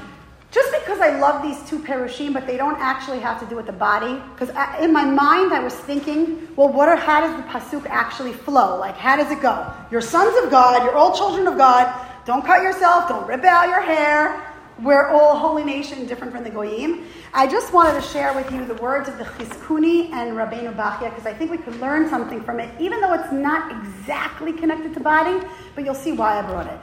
[0.50, 3.64] just because I love these two perushim, but they don't actually have to do with
[3.64, 4.20] the body.
[4.34, 8.34] Because in my mind, I was thinking, well, what are, how does the pasuk actually
[8.34, 8.78] flow?
[8.78, 9.72] Like, how does it go?
[9.90, 10.82] You're sons of God.
[10.82, 11.88] You're all children of God.
[12.26, 13.08] Don't cut yourself.
[13.08, 14.53] Don't rip out your hair.
[14.82, 17.06] We're all holy nation, different from the goyim.
[17.32, 21.10] I just wanted to share with you the words of the Chizkuni and Rabbeinu Bachya
[21.10, 24.92] because I think we could learn something from it, even though it's not exactly connected
[24.94, 25.46] to body.
[25.76, 26.78] But you'll see why I brought it.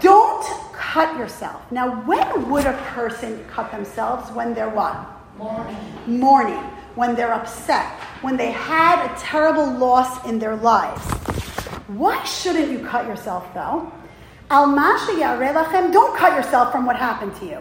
[0.00, 1.62] Don't cut yourself.
[1.72, 4.30] Now, when would a person cut themselves?
[4.32, 5.06] When they're what?
[5.38, 5.76] Mourning.
[6.06, 6.62] Mourning.
[6.96, 7.86] When they're upset.
[8.20, 11.02] When they had a terrible loss in their lives.
[11.88, 13.90] Why shouldn't you cut yourself though?
[14.52, 17.58] Don't cut yourself from what happened to you.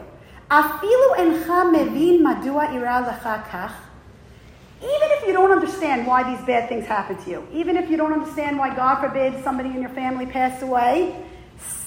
[4.84, 7.96] Even if you don't understand why these bad things happen to you, even if you
[7.96, 11.16] don't understand why, God forbid, somebody in your family passed away,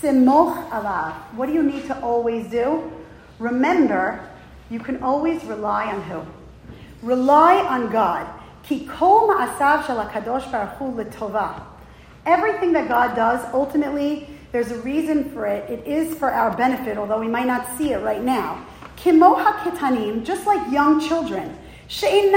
[0.00, 1.12] Simoch alav.
[1.34, 2.90] What do you need to always do?
[3.38, 4.26] Remember,
[4.70, 6.22] you can always rely on who?
[7.02, 8.26] Rely on God.
[8.62, 9.98] Ki kol shel
[10.50, 11.04] Baruch Hu.
[12.24, 15.68] Everything that God does, ultimately, there's a reason for it.
[15.68, 18.64] It is for our benefit, although we might not see it right now.
[18.96, 21.58] Kimoha ha'ketanim, just like young children.
[21.88, 22.30] They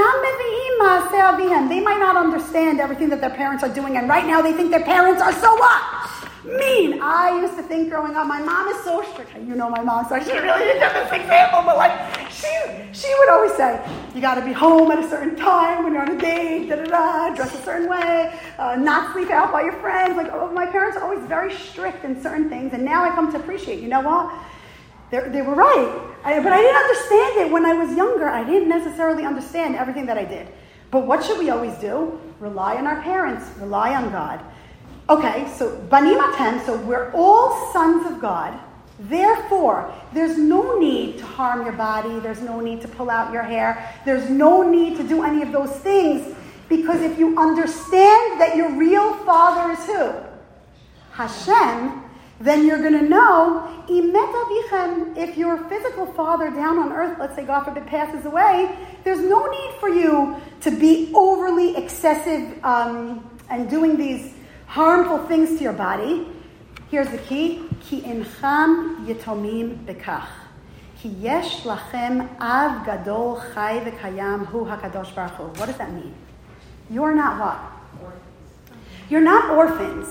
[1.80, 4.84] might not understand everything that their parents are doing, and right now they think their
[4.84, 5.84] parents are so what?
[6.48, 7.02] Mean.
[7.02, 9.36] I used to think growing up, my mom is so strict.
[9.36, 12.48] You know my mom, so I should really give this example, but like she
[12.94, 13.80] she would always say,
[14.16, 16.76] you got to be home at a certain time when you're on a date, da
[16.76, 20.16] da da, dress a certain way, uh, not sleep out by your friends.
[20.16, 23.32] Like oh, my parents are always very strict in certain things, and now I come
[23.32, 23.82] to appreciate.
[23.82, 24.34] You know what?
[25.10, 28.28] They're, they were right, I, but I didn't understand it when I was younger.
[28.28, 30.48] I didn't necessarily understand everything that I did.
[30.92, 32.20] But what should we always do?
[32.40, 34.44] Rely on our parents, rely on God.
[35.10, 38.60] Okay, so Banim Atem, so we're all sons of God.
[39.00, 42.20] Therefore, there's no need to harm your body.
[42.20, 43.96] There's no need to pull out your hair.
[44.04, 46.36] There's no need to do any of those things
[46.68, 50.14] because if you understand that your real father is who?
[51.12, 52.04] Hashem,
[52.42, 57.64] then you're going to know, if your physical father down on earth, let's say God
[57.64, 63.96] forbid, passes away, there's no need for you to be overly excessive um, and doing
[63.96, 64.34] these
[64.68, 66.28] harmful things to your body.
[66.90, 67.64] Here's the key.
[67.82, 70.28] Ki incham yitomim bekach.
[71.00, 75.44] Ki yesh lachem av gadol chai v'kayam hu hakadosh baruch hu.
[75.60, 76.14] What does that mean?
[76.90, 78.14] You're not what?
[79.10, 80.08] You're not orphans.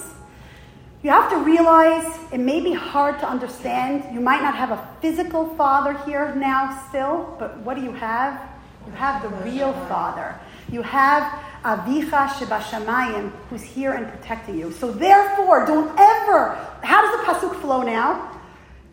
[1.02, 4.12] You have to realize it may be hard to understand.
[4.12, 8.40] You might not have a physical father here now still, but what do you have?
[8.86, 10.34] You have the real father.
[10.70, 14.72] You have Avicha Shebashamayim, who's here and protecting you.
[14.72, 18.40] So therefore, don't ever, how does the Pasuk flow now?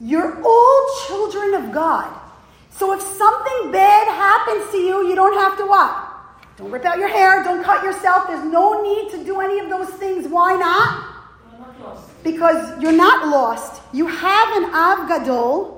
[0.01, 2.19] You're all children of God.
[2.71, 6.09] So if something bad happens to you, you don't have to what?
[6.57, 8.27] Don't rip out your hair, don't cut yourself.
[8.27, 10.27] There's no need to do any of those things.
[10.27, 11.09] Why not?
[12.23, 13.81] Because you're not lost.
[13.91, 15.72] You have an Av Gadol,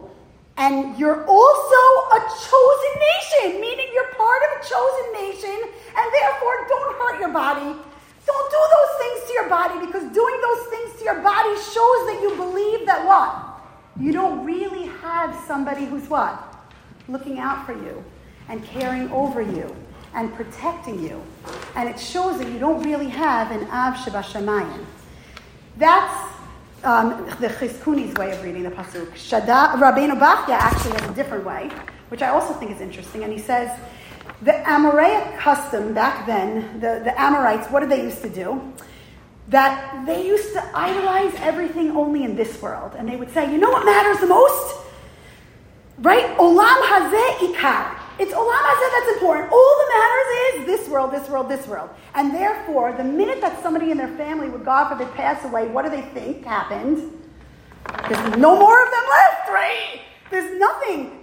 [0.57, 1.81] and you're also
[2.15, 7.33] a chosen nation, meaning you're part of a chosen nation, and therefore don't hurt your
[7.33, 7.75] body.
[8.25, 12.01] Don't do those things to your body because doing those things to your body shows
[12.07, 13.55] that you believe that what?
[13.99, 16.41] You don't really have somebody who's what?
[17.07, 18.03] Looking out for you
[18.49, 19.75] and caring over you
[20.13, 21.21] and protecting you.
[21.75, 24.85] And it shows that you don't really have an Av Shabashamayim.
[25.77, 26.34] That's
[26.85, 29.07] um, the Chizkuni's way of reading the pasuk.
[29.13, 31.69] Shada, Rabbeinu Bachya actually has a different way,
[32.09, 33.23] which I also think is interesting.
[33.23, 33.77] And he says,
[34.41, 38.73] the Amoraic custom back then, the, the Amorites, what did they used to do?
[39.49, 42.93] That they used to idolize everything only in this world.
[42.97, 44.77] And they would say, you know what matters the most?
[45.99, 46.37] Right?
[46.37, 47.94] Olam hazeh ikar.
[48.17, 49.51] It's Olam Hazeh that's important.
[49.51, 51.89] All that matters is this world, this world, this world.
[52.13, 55.84] And therefore, the minute that somebody in their family would, God forbid, pass away, what
[55.84, 57.12] do they think happened?
[58.08, 60.01] There's no more of them left, right?
[60.32, 61.19] There's nothing.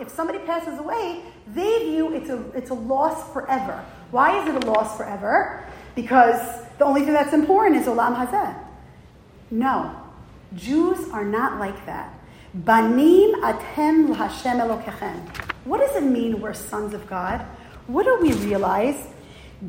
[0.00, 3.84] If somebody passes away, they view it's a, it's a loss forever.
[4.10, 5.66] Why is it a loss forever?
[5.94, 8.56] Because the only thing that's important is Olam Hazeh.
[9.50, 10.00] No.
[10.54, 12.13] Jews are not like that.
[12.54, 15.28] Banim atem l'Hashem Elokechem.
[15.64, 17.44] What does it mean we're sons of God?
[17.88, 19.08] What do we realize?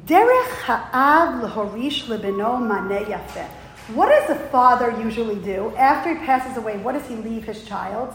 [0.05, 3.47] Derech ha'av l'horish lebeno maneh yafeh.
[3.95, 6.77] What does a father usually do after he passes away?
[6.77, 8.13] What does he leave his child?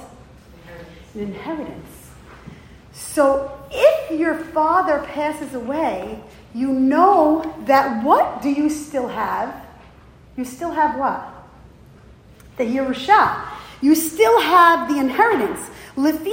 [1.15, 2.11] An inheritance.
[2.93, 6.23] So if your father passes away,
[6.55, 9.67] you know that what do you still have?
[10.37, 11.29] You still have what?
[12.57, 13.49] The Yerusha
[13.81, 15.61] you still have the inheritance.
[15.95, 16.31] What do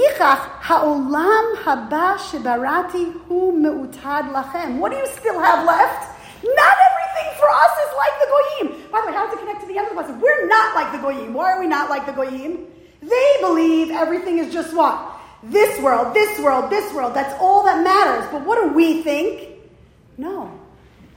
[4.96, 6.18] you still have left?
[6.44, 8.66] Not everything for us is like the goyim.
[8.90, 10.20] By the way, how does it connect to the other lesson?
[10.20, 11.34] We're not like the goyim.
[11.34, 12.66] Why are we not like the goyim?
[13.02, 15.16] They believe everything is just what?
[15.42, 17.14] This world, this world, this world.
[17.14, 18.28] That's all that matters.
[18.30, 19.58] But what do we think?
[20.16, 20.52] No.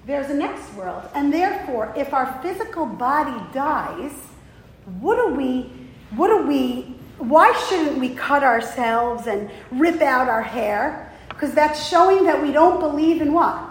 [0.06, 1.08] There's a next world.
[1.14, 4.14] And therefore, if our physical body dies,
[5.00, 5.72] what do we
[6.16, 11.12] what do we, why shouldn't we cut ourselves and rip out our hair?
[11.30, 13.68] Because that's showing that we don't believe in what?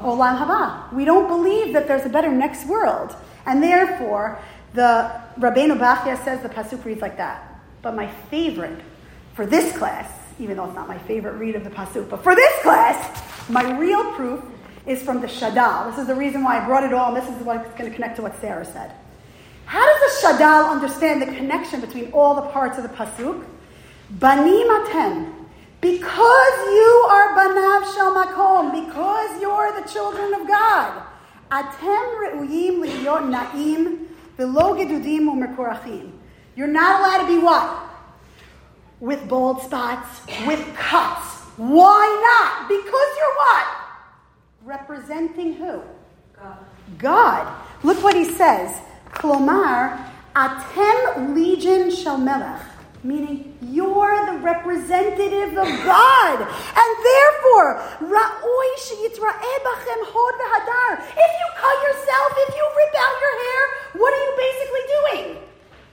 [0.00, 0.92] Olam haba.
[0.92, 3.14] We don't believe that there's a better next world.
[3.46, 4.38] And therefore,
[4.74, 7.60] the Rabbeinu Bachya says the Pasuk reads like that.
[7.82, 8.80] But my favorite
[9.34, 12.34] for this class, even though it's not my favorite read of the Pasuk, but for
[12.34, 14.44] this class, my real proof
[14.86, 15.90] is from the Shadal.
[15.90, 17.94] This is the reason why I brought it all, and this is what's going to
[17.94, 18.92] connect to what Sarah said.
[19.68, 23.44] How does the Shadal understand the connection between all the parts of the Pasuk?
[24.08, 25.34] Banim atem.
[25.82, 31.02] Because you are banav shel makom, because you're the children of God.
[31.50, 34.06] Atem re'uyim liyot na'im
[34.38, 36.12] v'lo gedudim u'mekorachim.
[36.56, 37.90] You're not allowed to be what?
[39.00, 41.42] With bald spots, with cuts.
[41.58, 42.68] Why not?
[42.70, 43.66] Because you're what?
[44.64, 45.82] Representing who?
[46.40, 46.58] God.
[46.96, 47.54] God.
[47.82, 48.74] Look what he says.
[49.12, 50.04] Klomar,
[50.34, 52.18] atem legion shel
[53.04, 61.04] meaning you're the representative of God, and therefore, ra'oi sheyitra'eh bachem hod v'hadar.
[61.16, 63.62] If you cut yourself, if you rip out your hair,
[64.00, 65.42] what are you basically doing?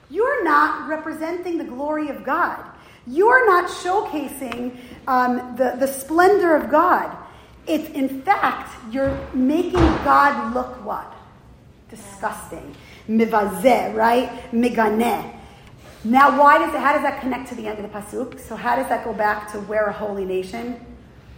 [0.10, 2.64] You're not representing the glory of God.
[3.08, 7.16] You're not showcasing um, the, the splendor of God.
[7.68, 11.12] It's in fact, you're making God look what?
[11.90, 12.76] Disgusting.
[13.10, 14.30] Mivazeh, right?
[14.52, 15.34] Miganeh.
[16.04, 18.40] Now, why does it, how does that connect to the end of the pasuk?
[18.40, 20.80] So, how does that go back to we're a holy nation?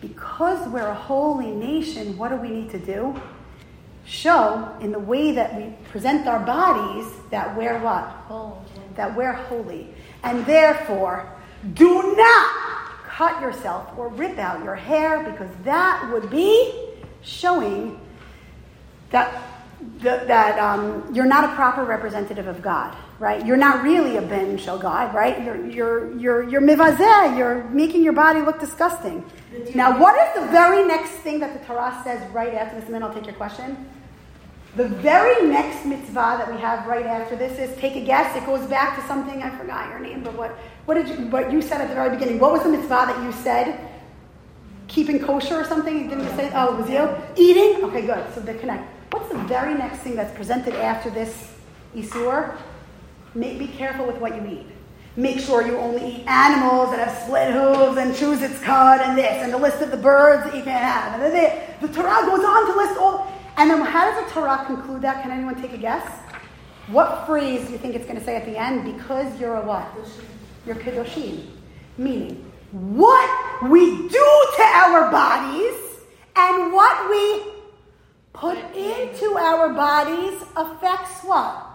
[0.01, 3.19] Because we're a holy nation, what do we need to do?
[4.05, 8.03] Show in the way that we present our bodies that we're what?
[8.03, 8.57] Holy.
[8.95, 9.93] That we're holy.
[10.23, 11.31] And therefore,
[11.73, 12.67] do not
[13.07, 16.89] cut yourself or rip out your hair because that would be
[17.21, 17.99] showing
[19.09, 19.33] that,
[19.99, 23.45] that, that um, you're not a proper representative of God right?
[23.45, 25.43] You're not really a ben shel God, right?
[25.43, 27.37] You're you're you're you're mivazeh.
[27.37, 29.23] You're making your body look disgusting.
[29.73, 32.85] Now, what is the very next thing that the Torah says right after this?
[32.85, 33.89] And then I'll take your question.
[34.75, 38.35] The very next mitzvah that we have right after this is take a guess.
[38.35, 40.51] It goes back to something I forgot your name, but what
[40.85, 42.39] what did you what you said at the very beginning?
[42.39, 43.79] What was the mitzvah that you said?
[44.87, 46.03] Keeping kosher or something?
[46.03, 46.51] You didn't say.
[46.53, 47.83] Oh, it was you eating.
[47.85, 48.33] Okay, good.
[48.33, 48.96] So they connect.
[49.17, 51.51] What's the very next thing that's presented after this
[51.95, 52.55] isur?
[53.33, 54.67] Make, be careful with what you eat.
[55.15, 59.17] Make sure you only eat animals that have split hooves and choose its cut and
[59.17, 61.19] this and the list of the birds that you can have.
[61.19, 63.33] And the, the Torah goes on to list all.
[63.57, 65.23] And then how does the Torah conclude that?
[65.23, 66.07] Can anyone take a guess?
[66.85, 68.85] What phrase do you think it's going to say at the end?
[68.85, 69.91] Because you're a what?
[70.63, 71.43] You're kedoshim.
[71.97, 75.73] Meaning, what we do to our bodies
[76.35, 77.56] and what we
[78.39, 81.67] put into our bodies affects what?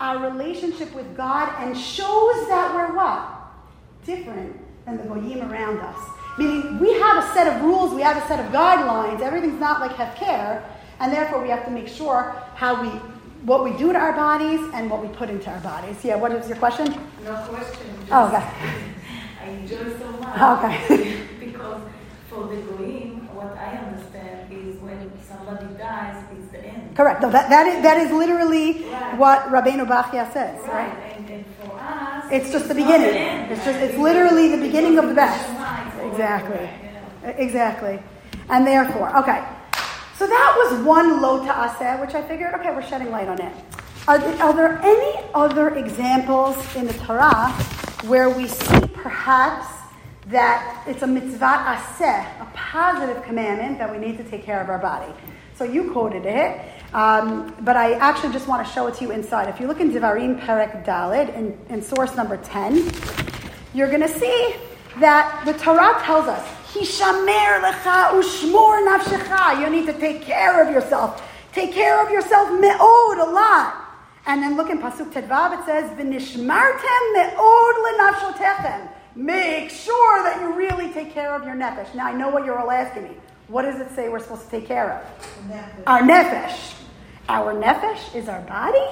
[0.00, 3.28] our relationship with God and shows that we're what?
[4.04, 5.98] Different than the goyim around us.
[6.36, 9.20] Meaning, we have a set of rules, we have a set of guidelines.
[9.20, 10.62] Everything's not like hefker,
[11.00, 12.88] and therefore we have to make sure how we,
[13.46, 16.04] what we do to our bodies and what we put into our bodies.
[16.04, 16.86] Yeah, what is your question?
[17.24, 17.86] No question.
[18.10, 18.44] Oh, okay.
[19.42, 20.88] I enjoy so much.
[20.88, 21.28] Okay.
[22.34, 26.96] for the goyim, what I understand is when somebody dies, it's the end.
[26.96, 27.22] Correct.
[27.22, 29.18] No, that, that, is, that is literally Right.
[29.18, 30.88] what Rabbeinu Bachya says, right?
[30.92, 31.16] Right.
[31.16, 33.10] And, and for us, It's just the beginning.
[33.12, 35.48] the end, It's just it's literally the beginning of the best.
[36.10, 36.56] Exactly.
[37.22, 37.30] yeah.
[37.30, 38.02] Exactly.
[38.50, 39.42] And therefore, okay.
[40.16, 43.52] So that was one lo ta'aseh, which I figured, okay, we're shedding light on it.
[44.06, 47.50] Are, are there any other examples in the Torah
[48.06, 49.66] where we see perhaps
[50.26, 54.68] that it's a mitzvah aseh, a positive commandment that we need to take care of
[54.68, 55.12] our body?
[55.54, 56.60] So you quoted it,
[56.94, 59.48] um, but I actually just want to show it to you inside.
[59.48, 62.90] If you look in Devarim Perek Dalid, in, in source number 10,
[63.72, 64.54] you're going to see
[64.98, 69.60] that the Torah tells us, Hishamer lecha ushmor nafshecha.
[69.60, 71.22] You need to take care of yourself.
[71.52, 73.80] Take care of yourself me'od, a lot.
[74.26, 78.88] And then look in Pasuk Tet Vav, it says, V'nishmartem me'od lenafshotechem.
[79.16, 81.94] Make sure that you really take care of your nefesh.
[81.94, 83.10] Now, I know what you're all asking me.
[83.46, 85.86] What does it say we're supposed to take care of?
[85.86, 86.74] Our nefesh.
[87.28, 88.84] Our nefesh is our body?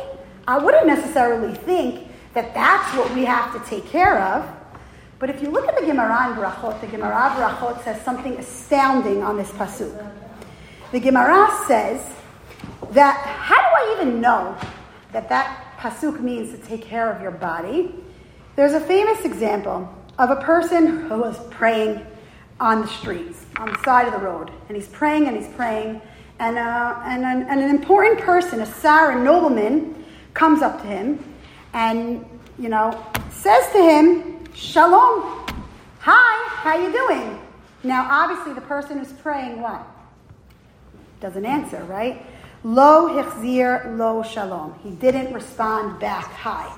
[0.46, 4.48] I wouldn't necessarily think that that's what we have to take care of.
[5.18, 9.22] But if you look at the Gemara in Brachot, the Gemara Brachot says something astounding
[9.22, 10.12] on this pasuk.
[10.90, 12.00] The Gemara says
[12.90, 14.56] that how do I even know
[15.12, 17.94] that that pasuk means to take care of your body?
[18.56, 22.06] There's a famous example of a person who was praying
[22.60, 26.00] on the streets, on the side of the road, and he's praying and he's praying,
[26.38, 30.04] and, uh, and, an, and an important person, a Sar, a nobleman,
[30.34, 31.22] comes up to him
[31.74, 32.24] and,
[32.58, 35.46] you know, says to him, Shalom,
[36.00, 37.40] hi, how you doing?
[37.84, 39.84] Now, obviously, the person who's praying what?
[41.20, 42.24] Doesn't answer, right?
[42.64, 44.78] Lo hichzir, lo shalom.
[44.82, 46.76] He didn't respond back, hi.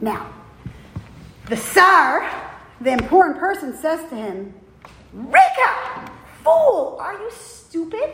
[0.00, 0.32] Now,
[1.48, 2.47] the Sar,
[2.80, 4.54] the important person, says to him,
[5.12, 6.10] Rika,
[6.44, 8.10] fool, are you stupid?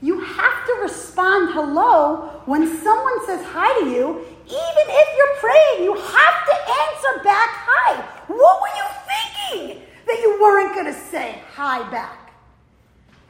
[0.00, 5.84] You have to respond hello when someone says hi to you, even if you're praying.
[5.84, 8.00] You have to answer back hi.
[8.28, 12.32] What were you thinking that you weren't going to say hi back?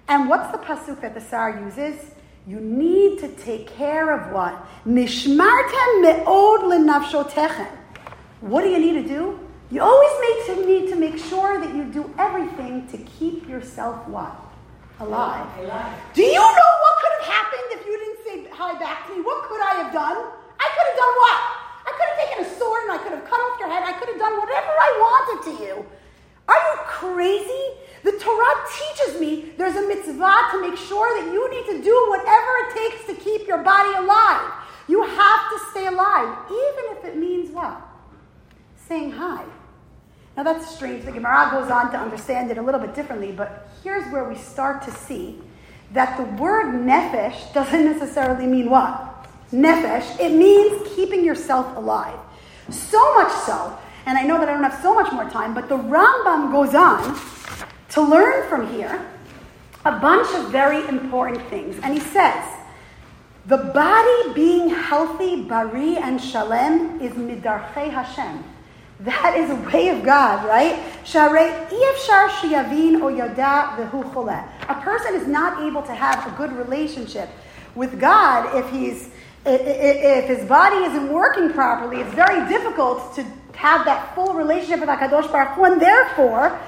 [0.08, 2.12] And what's the pasuk that the Sar uses?
[2.46, 4.66] You need to take care of what?
[4.86, 7.68] Nishmartem me'od lenafshotechem.
[8.40, 9.47] What do you need to do?
[9.70, 10.28] You always make
[10.68, 14.36] need to make sure that you do everything to keep yourself what?
[15.00, 15.48] Alive.
[15.58, 15.96] Alive.
[16.12, 19.22] Do you know what could have happened if you didn't say hi back to me?
[19.22, 20.18] What could I have done?
[20.60, 21.38] I could have done what?
[21.88, 23.82] I could have taken a sword and I could have cut off your head.
[23.82, 25.74] I could have done whatever I wanted to you.
[26.48, 27.64] Are you crazy?
[28.04, 31.96] The Torah teaches me there's a mitzvah to make sure that you need to do
[32.08, 34.52] whatever it takes to keep your body alive.
[34.88, 37.80] You have to stay alive, even if it means what?
[38.88, 39.44] Saying hi.
[40.38, 41.04] Now that's strange.
[41.04, 44.36] The Gemara goes on to understand it a little bit differently, but here's where we
[44.36, 45.36] start to see
[45.92, 49.26] that the word nefesh doesn't necessarily mean what?
[49.52, 52.20] nefesh, it means keeping yourself alive.
[52.70, 53.76] So much so,
[54.06, 56.72] and I know that I don't have so much more time, but the Rambam goes
[56.72, 57.18] on
[57.88, 59.10] to learn from here
[59.84, 61.80] a bunch of very important things.
[61.82, 62.44] And he says,
[63.46, 68.44] the body being healthy, bari, and shalem is midarchei Hashem.
[69.00, 70.74] That is a way of God, right?
[74.68, 77.28] A person is not able to have a good relationship
[77.74, 79.10] with God if he's
[79.46, 82.00] if his body isn't working properly.
[82.00, 83.24] It's very difficult to
[83.54, 86.60] have that full relationship with Hakadosh Baruch Hu, and therefore,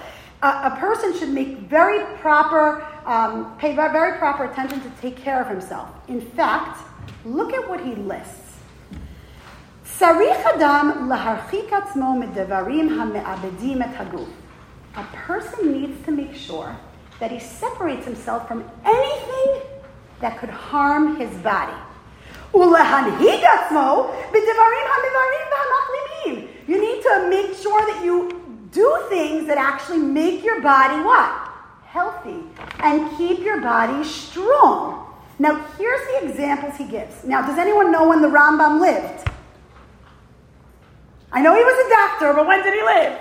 [0.43, 5.49] a, person should make very proper, um, pay very proper attention to take care of
[5.49, 5.91] himself.
[6.09, 6.81] In fact,
[7.24, 8.39] look at what he lists.
[14.96, 16.74] A person needs to make sure
[17.18, 19.61] that he separates himself from anything
[20.22, 21.76] that could harm his body.
[26.66, 28.40] You need to make sure that you
[28.72, 31.30] do things that actually make your body what?
[31.84, 32.44] Healthy.
[32.78, 35.14] And keep your body strong.
[35.38, 37.22] Now, here's the examples he gives.
[37.22, 39.30] Now, does anyone know when the Rambam lived?
[41.33, 43.18] I know he was a doctor, but when did he live?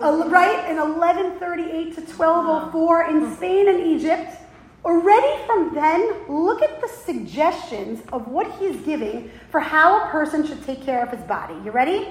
[0.00, 4.38] Uh, right in 1138 to 1204 in Spain and Egypt.
[4.84, 10.46] Already from then, look at the suggestions of what he's giving for how a person
[10.46, 11.54] should take care of his body.
[11.64, 12.06] You ready?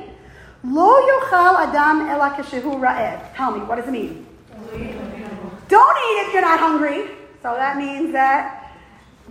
[0.64, 3.36] Lo yochal adam ela keshehu ra'ed.
[3.36, 4.26] Tell me, what does it mean?
[5.68, 7.10] Don't eat if you're not hungry.
[7.42, 8.61] So that means that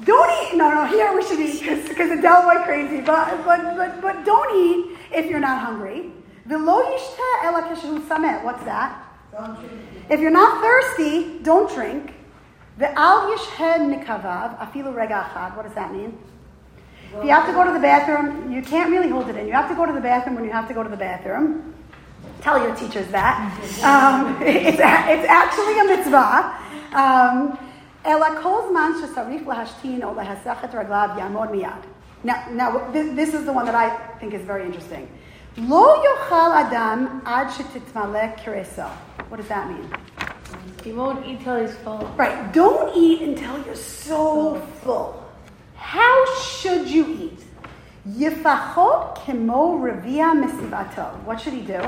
[0.04, 0.56] don't eat.
[0.56, 3.00] No, no, here we should eat because the devil went crazy.
[3.00, 6.12] But, but, but, but don't eat if you're not hungry.
[6.48, 8.44] V'lo yishta ela keshehu.
[8.44, 9.06] What's that?
[10.08, 12.14] If you're not thirsty, don't drink.
[12.78, 15.56] Ve'al yished nikavav afilu.
[15.56, 16.18] What does that mean?
[17.16, 19.46] If you have to go to the bathroom, you can't really hold it in.
[19.46, 21.74] You have to go to the bathroom when you have to go to the bathroom.
[22.40, 23.56] Tell your teachers that.
[23.80, 26.54] Um, it's, it's actually a mitzvah.
[26.94, 27.58] Um,
[32.22, 35.08] now, now this, this is the one that I think is very interesting.
[35.56, 37.48] Lo yochal adam ad.
[39.28, 39.90] What does that mean?
[40.84, 41.98] He won't eat till he's full.
[42.16, 42.52] Right.
[42.52, 45.22] Don't eat until you're so full.
[45.76, 47.44] How should you eat?
[48.08, 51.22] Yifachot kemo revia mesivato.
[51.24, 51.80] What should he do?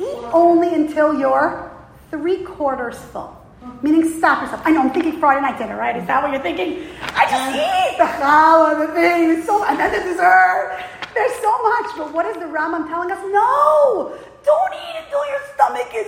[0.00, 1.70] Eat only until you're
[2.10, 3.37] three quarters full.
[3.82, 4.62] Meaning stop yourself.
[4.64, 5.96] I know I'm thinking Friday night dinner, right?
[5.96, 6.88] Is that what you're thinking?
[7.14, 10.82] I just eat the challah, the thing, it's so, and then the dessert.
[11.14, 13.18] There's so much, but what is the Rambam telling us?
[13.30, 14.16] No!
[14.44, 16.06] Don't eat until your stomach is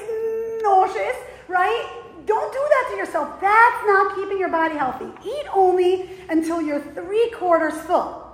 [0.62, 1.16] nauseous,
[1.48, 2.00] right?
[2.26, 3.40] Don't do that to yourself.
[3.40, 5.10] That's not keeping your body healthy.
[5.24, 8.26] Eat only until you're three quarters full.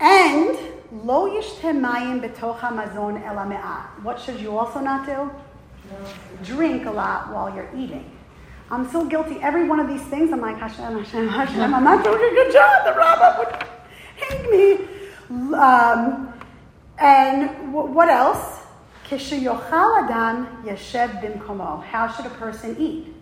[0.00, 0.56] And
[0.92, 5.30] lo mayim betocha mazon ela What should you also not do?
[6.42, 8.10] Drink a lot while you're eating.
[8.70, 9.36] I'm so guilty.
[9.40, 11.72] Every one of these things, I'm like, ah, Hashem, Hashem, ah, Hashem.
[11.72, 12.84] Ah, I'm not doing a good job.
[12.84, 13.64] The rabbi would
[14.16, 15.54] hang me.
[15.54, 16.32] Um,
[16.98, 18.60] and what else?
[19.06, 21.82] Kishayochal adam yeshev bimkomo.
[21.84, 23.14] How should a person eat?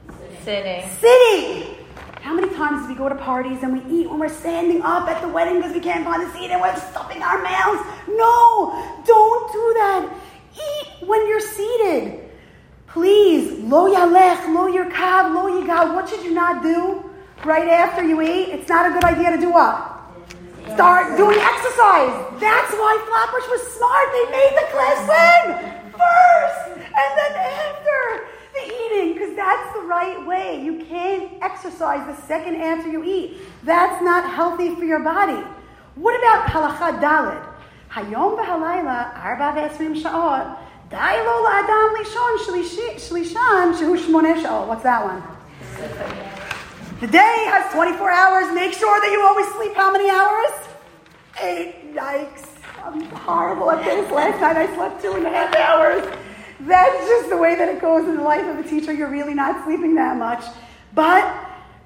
[0.43, 0.89] Sitting.
[0.99, 1.75] Sitting.
[2.23, 5.09] How many times do we go to parties and we eat when we're standing up
[5.09, 7.87] at the wedding because we can't find a seat and we're stuffing our mouths?
[8.09, 10.17] No, don't do that.
[10.55, 12.24] Eat when you're seated.
[12.95, 15.93] Please, lo yalech, lo yirkav, lo yigad.
[15.97, 17.05] What should you not do
[17.45, 18.51] right after you eat?
[18.51, 19.75] It's not a good idea to do what?
[20.75, 22.15] Start doing exercise.
[22.39, 24.07] That's why Flatbush was smart.
[24.13, 24.99] They made the class
[25.91, 30.63] first and then after the eating, because that's the right way.
[30.63, 33.39] You can't exercise the second after you eat.
[33.65, 35.43] That's not healthy for your body.
[35.97, 37.45] What about halacha dalid?
[37.91, 40.59] Hayom v'halayla arba v'esrim sha'ot.
[40.94, 42.60] די לו לאדם לישון
[42.98, 44.70] שלישן שהוא שמונה שעות.
[44.70, 45.22] What's that one?
[47.02, 48.54] The day has 24 hours.
[48.54, 50.54] Make sure that you always sleep how many hours?
[51.42, 51.96] Eight.
[51.96, 52.46] Yikes.
[52.84, 54.12] I'm horrible at this.
[54.12, 56.04] Last night I slept two and a half hours.
[56.62, 58.92] That's just the way that it goes in the life of a teacher.
[58.92, 60.44] You're really not sleeping that much.
[60.94, 61.24] But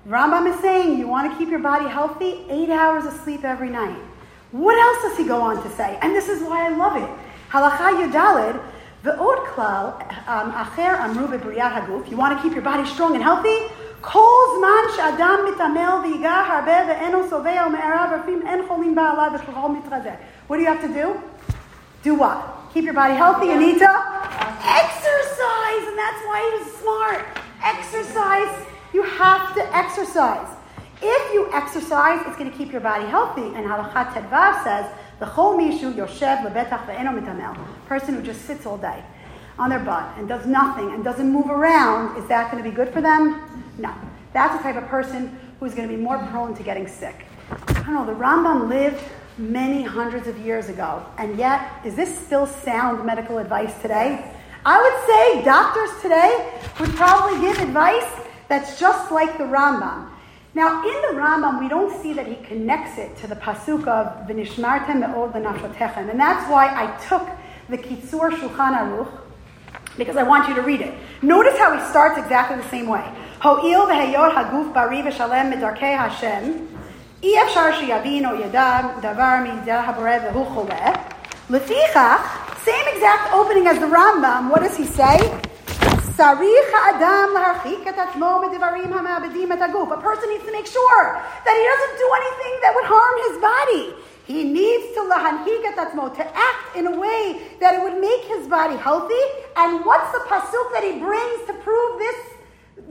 [0.07, 3.69] Rambam is saying you want to keep your body healthy, eight hours of sleep every
[3.69, 3.97] night.
[4.51, 5.97] What else does he go on to say?
[6.01, 7.09] And this is why I love it.
[7.49, 8.61] Halacha Yudalid,
[9.04, 9.94] Ve'od klal
[10.26, 12.10] um, acher amru bebriyah haguf.
[12.10, 13.58] You want to keep your body strong and healthy?
[14.00, 19.40] כל זמן שאדם מתעמל ויגע הרבה ואינו שבע ומערב רפים אין חולים בה עליו
[20.48, 21.20] What do you have to do?
[22.04, 22.38] Do what?
[22.72, 23.50] Keep your body healthy.
[23.50, 23.90] Anita?
[24.68, 27.24] exercise, and that's why it is smart.
[27.62, 28.66] Exercise.
[28.92, 30.48] You have to exercise.
[31.00, 33.46] If you exercise, it's going to keep your body healthy.
[33.54, 34.86] And Halakha Tet Vav says,
[35.18, 37.56] the chol mishu yoshev lebetach ve'eno mitamel.
[37.86, 39.02] Person who just sits all day
[39.58, 42.74] on their butt and does nothing and doesn't move around, is that going to be
[42.74, 43.64] good for them?
[43.78, 43.92] No.
[44.32, 47.26] That's the type of person who's going to be more prone to getting sick.
[47.50, 49.02] I don't know, the Rambam lived
[49.38, 54.32] many hundreds of years ago, and yet, is this still sound medical advice today?
[54.64, 56.50] I would say doctors today
[56.80, 58.06] would probably give advice
[58.48, 60.07] that's just like the Rambam.
[60.55, 64.27] Now, in the Rambam, we don't see that he connects it to the pasuk of
[64.27, 67.27] "V'nishmartem me'od l'nafshotechem," and that's why I took
[67.69, 69.09] the Kitzur Shulchan Aruch
[69.97, 70.93] because I want you to read it.
[71.21, 73.03] Notice how he starts exactly the same way.
[73.41, 76.69] Ho'il v'heyot haguf bari v'shalem midarkei Hashem.
[77.23, 80.91] אי אפשר שיבין או ידע דבר מידי הבורא והוא חולה.
[81.49, 85.17] לפיכך, same exact opening as the Rambam, what does he say?
[86.17, 89.91] צריך האדם להרחיק את עצמו מדברים המאבדים את הגוף.
[89.91, 91.05] A person needs to make sure
[91.45, 93.85] that he doesn't do anything that would harm his body.
[94.27, 98.23] He needs to lahanhig et atzmo, to act in a way that it would make
[98.33, 99.23] his body healthy.
[99.57, 102.19] And what's the pasuk that he brings to prove this?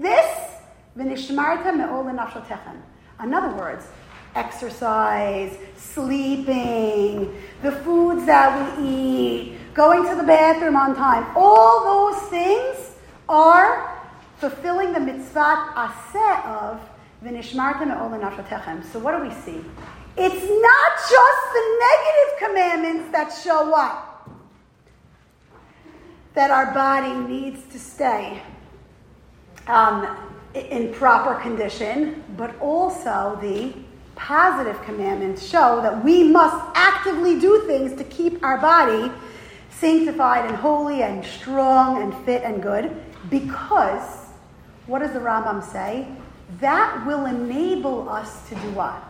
[0.06, 0.30] This?
[0.98, 2.78] V'nishmarta me'ol nafshotechem.
[3.22, 3.84] In other words,
[4.34, 12.20] exercise, sleeping, the foods that we eat, going to the bathroom on time, all those
[12.28, 12.76] things
[13.29, 14.01] are
[14.37, 16.79] fulfilling the mitzvah aseh of
[17.23, 18.83] v'nishmarta me'ol.
[18.91, 19.63] So what do we see?
[20.17, 24.29] It's not just the negative commandments that show up.
[26.33, 28.41] That our body needs to stay
[29.67, 30.07] um,
[30.53, 33.73] in proper condition, but also the
[34.15, 39.11] positive commandments show that we must actively do things to keep our body
[39.69, 42.95] sanctified and holy and strong and fit and good.
[43.29, 44.27] Because,
[44.85, 46.07] what does the Rambam say?
[46.59, 49.03] That will enable us to do what?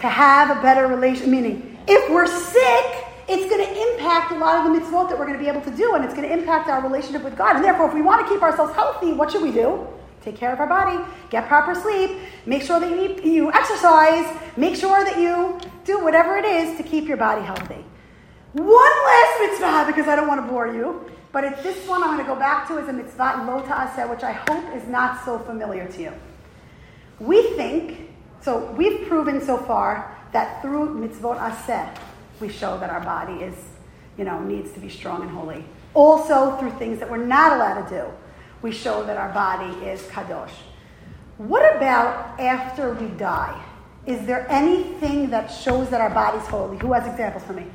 [0.00, 1.30] to have a better relation.
[1.30, 5.26] Meaning, if we're sick, it's going to impact a lot of the mitzvot that we're
[5.26, 7.56] going to be able to do, and it's going to impact our relationship with God.
[7.56, 9.86] And therefore, if we want to keep ourselves healthy, what should we do?
[10.22, 10.98] Take care of our body,
[11.30, 14.26] get proper sleep, make sure that you, eat, you exercise,
[14.56, 17.84] make sure that you do whatever it is to keep your body healthy.
[18.52, 22.14] One last mitzvah, because I don't want to bore you, but it's this one I'm
[22.14, 25.22] going to go back to as a mitzvah lo ta'aseh, which I hope is not
[25.22, 26.12] so familiar to you.
[27.20, 28.08] We think
[28.40, 31.94] so we've proven so far that through mitzvot aseh,
[32.40, 33.54] we show that our body is,
[34.16, 35.62] you know, needs to be strong and holy.
[35.92, 38.06] Also through things that we're not allowed to do,
[38.62, 40.56] we show that our body is kadosh.
[41.36, 43.62] What about after we die?
[44.06, 46.78] Is there anything that shows that our body's holy?
[46.78, 47.66] Who has examples for me?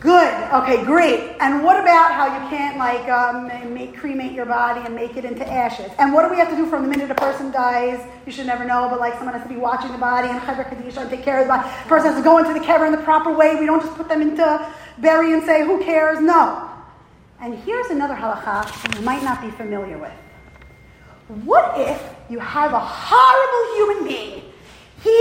[0.00, 0.32] Good.
[0.50, 1.36] Okay, great.
[1.40, 5.26] And what about how you can't like um, make cremate your body and make it
[5.26, 5.92] into ashes?
[5.98, 8.00] And what do we have to do from the minute a person dies?
[8.24, 10.66] You should never know, but like someone has to be watching the body and Chevra
[10.70, 11.68] Kadisha and take care of the body.
[11.82, 13.56] The person has to go into the kever in the proper way.
[13.60, 16.18] We don't just put them into bury and say, who cares?
[16.18, 16.66] No.
[17.38, 20.12] And here's another halacha you might not be familiar with.
[21.44, 24.42] What if you have a horrible human being?
[25.02, 25.20] He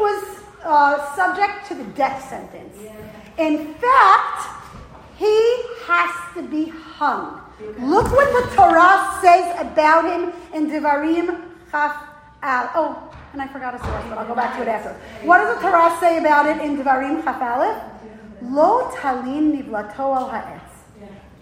[0.00, 2.76] was uh, subject to the death sentence.
[2.82, 2.92] Yeah.
[3.38, 4.48] In fact,
[5.16, 7.40] he has to be hung.
[7.78, 11.96] Look what the Torah says about him in Devarim Chaf
[12.42, 12.70] Al.
[12.74, 14.92] Oh, and I forgot a source, but I'll go back to it after.
[15.26, 17.82] What does the Torah say about it in Devarim Chaf Aleph?
[18.42, 20.62] Lo talin nivlato al ha'etz.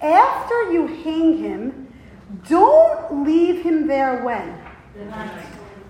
[0.00, 1.92] After you hang him,
[2.48, 4.58] don't leave him there when?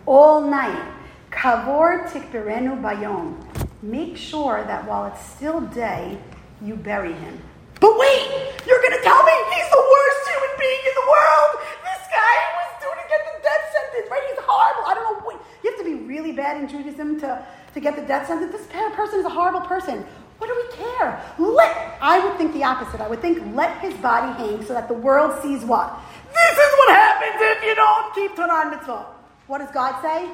[0.07, 0.93] All night.
[1.31, 3.37] Kavor tikberenu bayom
[3.85, 6.19] make sure that while it's still day,
[6.63, 7.39] you bury him.
[7.81, 11.51] But wait, you're going to tell me he's the worst human being in the world.
[11.85, 14.25] This guy was doing to get the death sentence, right?
[14.31, 14.85] He's horrible.
[14.89, 15.29] I don't know.
[15.29, 18.53] Wait, you have to be really bad in Judaism to, to get the death sentence.
[18.53, 18.67] This
[18.97, 20.07] person is a horrible person.
[20.39, 21.23] What do we care?
[21.39, 23.01] Let, I would think the opposite.
[23.03, 26.01] I would think let his body hang so that the world sees what?
[26.33, 29.07] This is what happens if you don't keep Torah and mitzvah.
[29.47, 30.29] What does God say?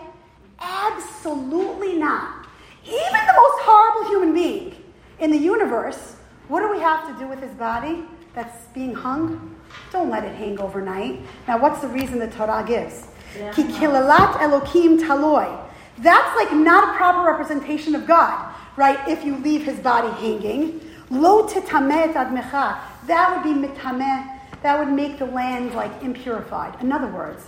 [0.61, 2.47] Absolutely not.
[2.85, 4.77] Even the most horrible human being
[5.19, 6.17] in the universe,
[6.49, 8.05] what do we have to do with his body
[8.35, 9.55] that's being hung?
[9.93, 11.21] Don't let it hang overnight.
[11.47, 13.07] Now, what's the reason the Torah gives?
[13.55, 15.67] Ki kilalat Elokim taloi.
[15.99, 18.99] That's like not a proper representation of God, right?
[19.09, 20.81] If you leave his body hanging.
[21.11, 22.79] Lo tetameh admecha.
[23.07, 24.39] That would be mitameh.
[24.63, 26.81] That would make the land like impurified.
[26.83, 27.45] In other words,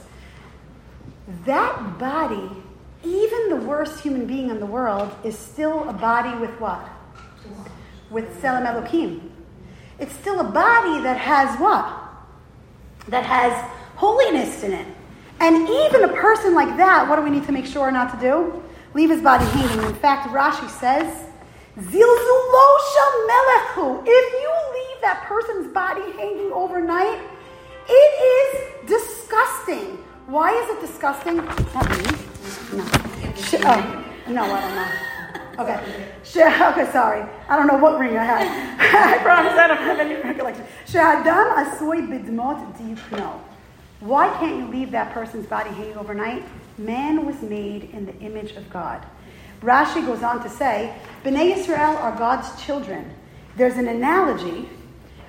[1.45, 2.51] that body
[3.05, 6.89] even the worst human being in the world is still a body with what?
[8.11, 9.33] With Tselem Elohim.
[9.99, 11.87] It's still a body that has what?
[13.09, 13.53] That has
[13.97, 14.87] holiness in it.
[15.41, 18.21] And even a person like that, what do we need to make sure not to
[18.21, 18.63] do?
[18.95, 19.85] Leave his body hanging.
[19.87, 21.27] In fact, Rashi says,
[21.79, 22.73] Zilzulo
[23.29, 24.03] melechu.
[24.07, 27.21] If you leave that person's body hanging overnight,
[27.89, 29.99] it is disgusting.
[30.27, 31.37] Why is it disgusting?
[31.37, 32.32] Not me.
[32.73, 32.85] No.
[33.65, 35.13] Oh, no, I don't know.
[35.63, 36.09] Okay.
[36.25, 37.25] Sh- okay, sorry.
[37.49, 39.15] I don't know what ring I had.
[39.15, 40.65] I promise I don't have any recollection.
[40.87, 43.41] Shadam asoy bidmot diyukno.
[44.01, 46.45] Why can't you leave that person's body hanging overnight?
[46.79, 49.05] Man was made in the image of God.
[49.61, 50.93] Rashi goes on to say,
[51.25, 53.15] Bnei Israel are God's children.
[53.57, 54.69] There's an analogy.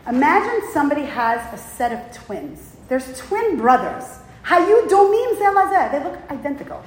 [0.08, 2.78] Imagine somebody has a set of twins.
[2.88, 4.06] There's twin brothers.
[4.46, 5.92] Hayu domim zelazeh.
[5.92, 6.84] They look identical.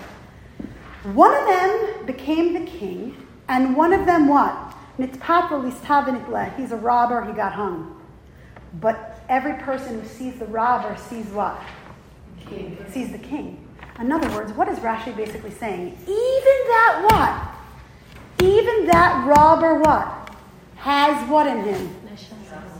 [1.14, 3.16] One of them became the king,
[3.48, 4.74] and one of them what?
[4.98, 8.00] He's a robber, he got hung.
[8.80, 11.62] But every person who sees the robber sees what?
[12.48, 12.76] King.
[12.90, 13.68] Sees the king.
[14.00, 15.96] In other words, what is Rashi basically saying?
[16.02, 18.46] Even that what?
[18.46, 20.34] Even that robber what?
[20.76, 21.94] Has what in him?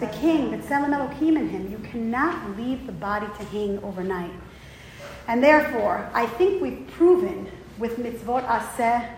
[0.00, 1.70] The king, the Tselem Elohim in him.
[1.70, 4.32] You cannot leave the body to hang overnight.
[5.28, 9.08] And therefore, I think we've proven with mitzvot aseh,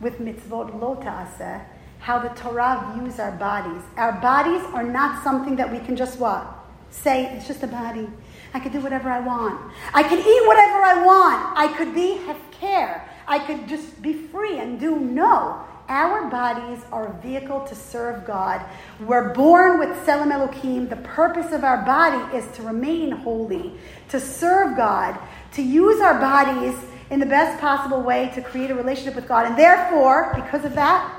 [0.00, 1.64] with mitzvot lo aseh,
[2.00, 3.82] how the Torah views our bodies.
[3.96, 6.46] Our bodies are not something that we can just what?
[6.90, 8.08] Say, it's just a body.
[8.54, 9.72] I could do whatever I want.
[9.94, 11.58] I could eat whatever I want.
[11.58, 13.08] I could be have care.
[13.26, 15.64] I could just be free and do no.
[15.88, 18.64] Our bodies are a vehicle to serve God.
[19.00, 20.88] We're born with Tselem Elohim.
[20.88, 23.74] The purpose of our body is to remain holy,
[24.08, 25.18] to serve God,
[25.52, 26.76] to use our bodies
[27.12, 29.46] in the best possible way to create a relationship with God.
[29.46, 31.14] And therefore, because of that,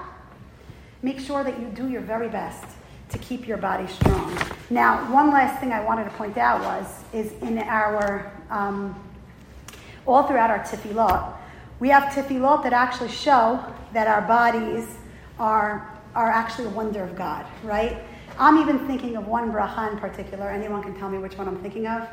[1.03, 2.65] make sure that you do your very best
[3.09, 4.35] to keep your body strong.
[4.71, 8.99] Now, one last thing I wanted to point out was, is in our, um,
[10.07, 11.31] all throughout our tefillot,
[11.79, 13.63] we have tefillot that actually show
[13.93, 14.87] that our bodies
[15.37, 17.97] are, are actually a wonder of God, right?
[18.39, 20.49] I'm even thinking of one bracha in particular.
[20.49, 22.07] Anyone can tell me which one I'm thinking of?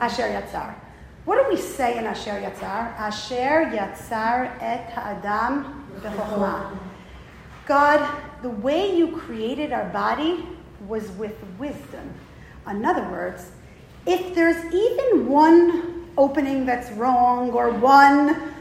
[0.00, 0.76] Asher Yatzar.
[1.24, 2.98] What do we say in Asher Yatzar?
[2.98, 6.76] Asher Yatzar et Ha'adam b'chokhmah.
[7.64, 10.44] God, the way you created our body
[10.88, 12.12] was with wisdom.
[12.68, 13.52] In other words,
[14.04, 18.52] if there's even one opening that's wrong or one,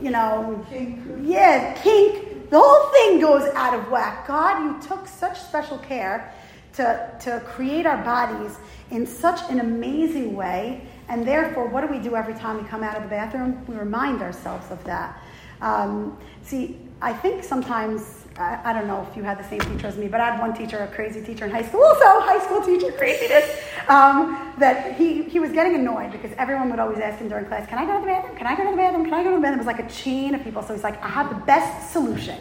[0.00, 1.00] you know, kink.
[1.22, 4.26] yeah, kink, the whole thing goes out of whack.
[4.26, 6.32] God, you took such special care
[6.74, 8.56] to, to create our bodies
[8.90, 10.86] in such an amazing way.
[11.08, 13.64] And therefore, what do we do every time we come out of the bathroom?
[13.66, 15.20] We remind ourselves of that.
[15.60, 19.86] Um, see, I think sometimes I, I, don't know if you had the same teacher
[19.86, 22.42] as me, but I had one teacher, a crazy teacher in high school, also high
[22.44, 27.18] school teacher craziness, um, that he, he was getting annoyed because everyone would always ask
[27.18, 28.36] him during class, can I go to the bathroom?
[28.36, 29.04] Can I go to the bathroom?
[29.04, 29.60] Can I go to the bathroom?
[29.60, 30.62] It was like a chain of people.
[30.62, 32.38] So he's like, I have the best solution.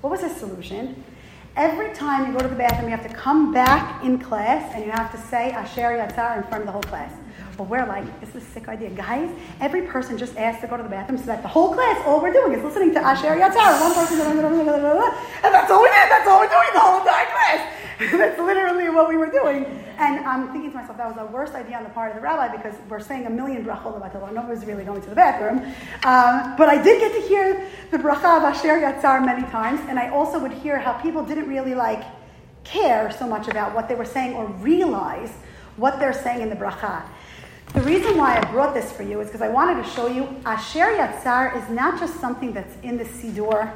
[0.00, 1.04] What was his solution?
[1.56, 4.84] Every time you go to the bathroom, you have to come back in class and
[4.84, 7.12] you have to say Asher Yatzar in front of the whole class.
[7.56, 8.90] But we're like, this is a sick idea.
[8.90, 9.30] Guys,
[9.60, 12.20] every person just asked to go to the bathroom so that the whole class, all
[12.20, 13.80] we're doing is listening to Asher Yatzar.
[13.80, 16.10] One person, and that's all we did.
[16.10, 17.74] That's all we're doing the whole entire class.
[18.12, 19.66] that's literally what we were doing.
[19.98, 22.22] And I'm thinking to myself, that was the worst idea on the part of the
[22.22, 25.58] rabbi because we're saying a million brachot about Nobody's really going to the bathroom.
[26.02, 29.98] Um, but I did get to hear the bracha of Asher Yatzar many times, and
[29.98, 32.02] I also would hear how people didn't really like
[32.64, 35.30] care so much about what they were saying or realize
[35.76, 37.04] what they're saying in the bracha.
[37.72, 40.28] The reason why I brought this for you is because I wanted to show you
[40.44, 43.72] Asher Yatzar is not just something that's in the Siddur,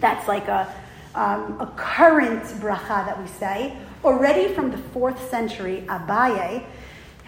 [0.00, 0.74] that's like a,
[1.14, 3.76] um, a current bracha that we say.
[4.04, 6.64] Already from the fourth century, Abaye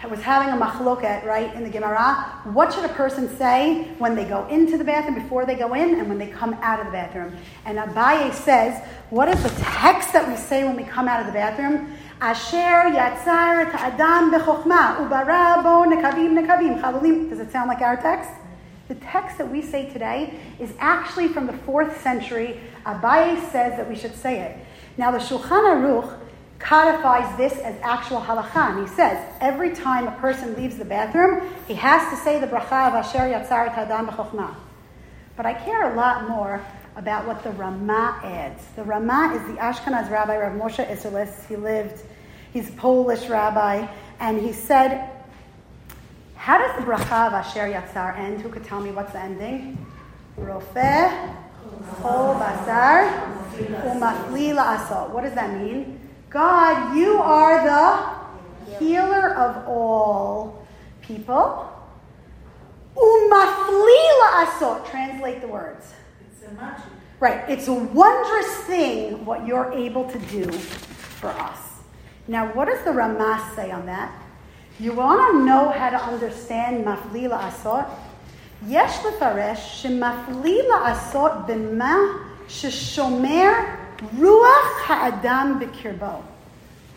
[0.09, 2.41] was having a machloket, right, in the Gemara.
[2.45, 5.99] What should a person say when they go into the bathroom, before they go in,
[5.99, 7.35] and when they come out of the bathroom?
[7.65, 11.27] And Abaye says, what is the text that we say when we come out of
[11.27, 11.93] the bathroom?
[12.21, 17.29] Asher yatzar adam bechokma ubara bo nekavim nekavim chalulim.
[17.29, 18.29] Does it sound like our text?
[18.87, 22.59] The text that we say today is actually from the fourth century.
[22.85, 24.57] Abaye says that we should say it.
[24.97, 26.17] Now the Shulchan Aruch
[26.59, 28.77] codifies this as actual halacha.
[28.77, 32.47] And he says every time a person leaves the bathroom, he has to say the
[32.47, 34.55] bracha of Asher yatzar adam bechokma.
[35.35, 36.65] But I care a lot more
[36.95, 38.63] about what the Rama adds.
[38.75, 41.45] The Rama is the Ashkenaz rabbi, Rav Moshe Isserles.
[41.47, 42.03] He lived,
[42.53, 43.87] he's a Polish rabbi,
[44.19, 45.09] and he said,
[46.35, 48.41] How does the bracha of Asher Yatzar end?
[48.41, 49.77] Who could tell me what's the ending?
[50.39, 51.35] Rofeh,
[52.01, 53.35] Chol Basar.
[55.11, 55.99] What does that mean?
[56.29, 60.65] God, you are the healer of all
[61.01, 61.71] people.
[62.95, 64.89] Umaflila asot.
[64.89, 65.94] Translate the words
[66.51, 66.85] magic.
[67.19, 67.49] Right.
[67.49, 71.59] It's a wondrous thing what you're able to do for us.
[72.27, 74.11] Now, what does the Ramah say on that?
[74.79, 77.89] You want to know how to understand maflila asot?
[78.67, 83.77] Yesh lefaresh shemaflila asot b'ma sheshomer
[84.17, 86.21] ruach ha'adam b'kirbo.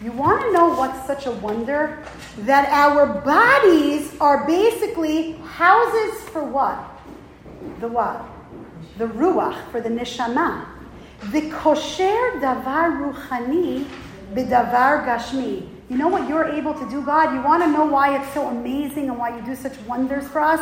[0.03, 2.03] You want to know what's such a wonder?
[2.39, 6.85] That our bodies are basically houses for what?
[7.81, 8.25] The what?
[8.99, 10.67] The ruach, for the neshama.
[11.31, 13.87] The kosher davar ruchani
[14.35, 15.69] bidavar gashmi.
[15.89, 17.33] You know what you're able to do, God?
[17.33, 20.41] You want to know why it's so amazing and why you do such wonders for
[20.41, 20.61] us?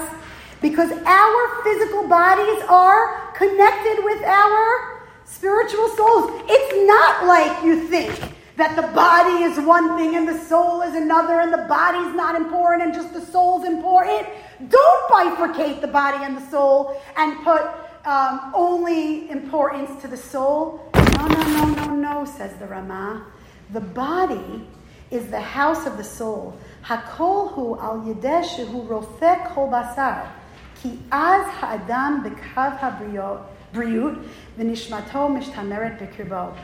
[0.61, 6.30] Because our physical bodies are connected with our spiritual souls.
[6.47, 10.95] It's not like you think that the body is one thing and the soul is
[10.95, 14.26] another and the body's not important and just the soul's important.
[14.68, 17.62] Don't bifurcate the body and the soul and put
[18.07, 20.88] um, only importance to the soul.
[20.94, 23.26] No, no, no, no, no, says the Rama.
[23.72, 24.66] The body
[25.11, 26.57] is the house of the soul.
[26.84, 30.28] Hakol hu al yedeh shehu rofek kol basar.
[30.80, 34.24] Ki az ha'adam b'kav ha'briyut
[34.57, 36.57] v'nishmato mishtameret b'kirbo.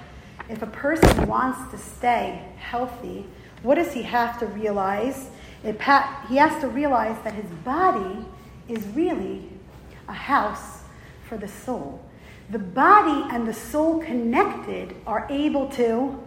[0.48, 3.26] If a person wants to stay healthy,
[3.62, 5.28] what does he have to realize?
[5.64, 8.24] Ha- he has to realize that his body
[8.68, 9.48] is really
[10.08, 10.81] a house
[11.32, 11.98] for the soul.
[12.50, 16.22] The body and the soul connected are able to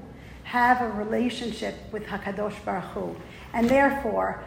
[0.45, 3.15] have a relationship with Hakadosh Baruch Hu,
[3.53, 4.43] and therefore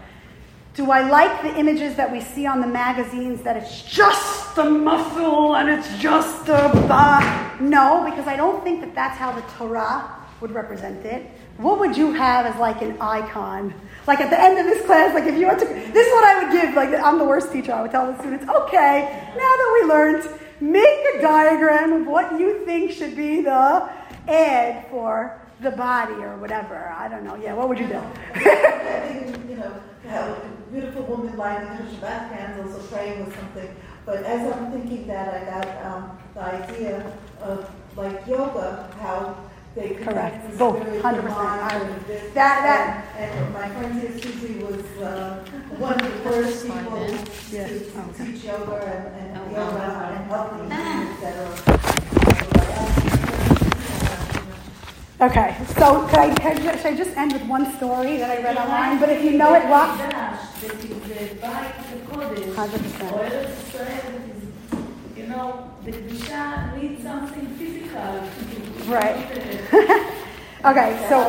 [0.75, 4.65] do I like the images that we see on the magazines that it's just the
[4.65, 7.57] muscle and it's just the ba?
[7.61, 11.27] No, because I don't think that that's how the Torah would represent it.
[11.57, 13.75] What would you have as like an icon?
[14.07, 16.25] Like at the end of this class, like if you went to, this is what
[16.25, 16.75] I would give.
[16.75, 17.73] Like I'm the worst teacher.
[17.73, 22.39] I would tell the students, okay, now that we learned, make a diagram of what
[22.39, 23.89] you think should be the
[24.29, 26.89] ad for the body or whatever.
[26.97, 27.35] I don't know.
[27.37, 28.01] Yeah, what would you do?
[28.35, 28.41] I
[29.09, 29.75] think, you know,
[30.09, 33.75] how a beautiful woman lying in her Shabbat candles or praying with something.
[34.07, 39.37] But as I'm thinking that, I got um, the idea of like yoga, how
[39.75, 40.51] they connect Correct.
[40.53, 41.17] the Both, 100%.
[41.17, 42.33] the mind, I- and this.
[42.35, 45.45] that- that- And, and my friend here, Susie, was uh,
[45.79, 47.19] one of the first people to,
[47.51, 47.93] Yes.
[47.93, 48.33] to Okay.
[48.33, 50.15] teach yoga and, and Yoga wow.
[50.15, 50.63] and healthy,
[51.15, 51.89] etc.
[55.21, 58.43] Okay, so could I, could I- should I just end with one story that I
[58.43, 59.01] read online?
[59.01, 59.99] But if you know it, rock.
[59.99, 60.95] That is the
[61.41, 63.13] bite the Kodesh, 100%.
[63.13, 64.43] or Eretz Israel, that is,
[65.17, 68.23] you know, the Kedusha needs something physical.
[68.93, 70.15] Right.
[70.65, 71.23] Okay, so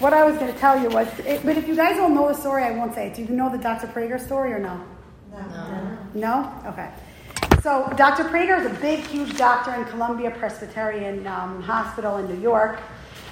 [0.00, 2.26] what I was going to tell you was, it, but if you guys all know
[2.26, 3.14] the story, I won't say it.
[3.14, 3.86] Do you know the Dr.
[3.86, 4.82] Prager story or no?
[5.30, 5.38] No.
[5.38, 5.77] No?
[6.66, 6.90] Okay.
[7.62, 8.24] So Dr.
[8.24, 12.80] Prager is a big, huge doctor in Columbia Presbyterian um, Hospital in New York.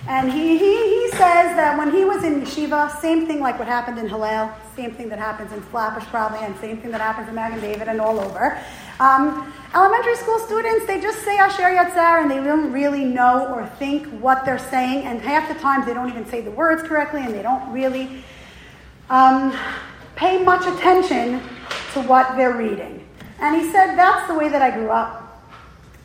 [0.08, 3.66] And he, he, he says that when he was in yeshiva, same thing like what
[3.66, 7.28] happened in Hillel, same thing that happens in Flatbush probably, and same thing that happens
[7.28, 8.60] in Magen David and all over.
[9.00, 13.66] Um, elementary school students, they just say Asher Yatzar and they don't really know or
[13.78, 15.06] think what they're saying.
[15.06, 18.24] And half the times they don't even say the words correctly and they don't really
[19.10, 19.56] um,
[20.14, 21.42] pay much attention
[21.92, 23.06] to what they're reading.
[23.40, 25.22] And he said, That's the way that I grew up.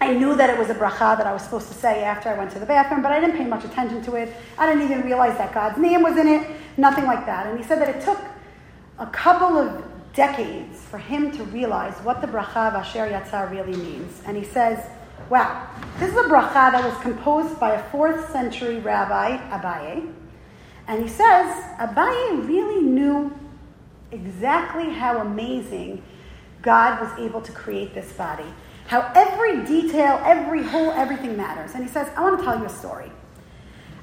[0.01, 2.37] I knew that it was a bracha that I was supposed to say after I
[2.37, 4.35] went to the bathroom, but I didn't pay much attention to it.
[4.57, 7.45] I didn't even realize that God's name was in it, nothing like that.
[7.45, 8.19] And he said that it took
[8.97, 9.83] a couple of
[10.13, 14.21] decades for him to realize what the bracha of Asher Yatzar really means.
[14.25, 14.83] And he says,
[15.29, 15.67] Wow,
[15.99, 20.11] this is a bracha that was composed by a fourth century rabbi, Abaye.
[20.87, 23.31] And he says, Abaye really knew
[24.11, 26.03] exactly how amazing
[26.61, 28.45] God was able to create this body.
[28.87, 31.73] How every detail, every whole, everything matters.
[31.73, 33.11] And he says, I want to tell you a story.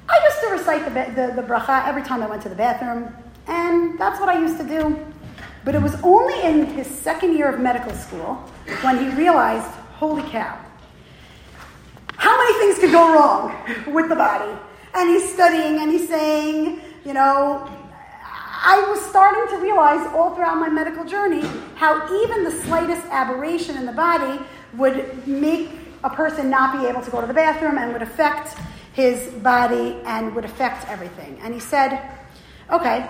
[0.09, 3.13] I used to recite the, the, the bracha every time I went to the bathroom,
[3.47, 4.97] and that's what I used to do.
[5.63, 8.35] But it was only in his second year of medical school
[8.81, 10.57] when he realized, holy cow,
[12.15, 13.55] how many things could go wrong
[13.93, 14.51] with the body?
[14.95, 17.69] And he's studying and he's saying, you know,
[18.61, 21.41] I was starting to realize all throughout my medical journey
[21.75, 24.43] how even the slightest aberration in the body
[24.75, 25.71] would make
[26.03, 28.57] a person not be able to go to the bathroom and would affect
[28.91, 31.39] his body and would affect everything.
[31.41, 32.01] And he said,
[32.69, 33.07] okay,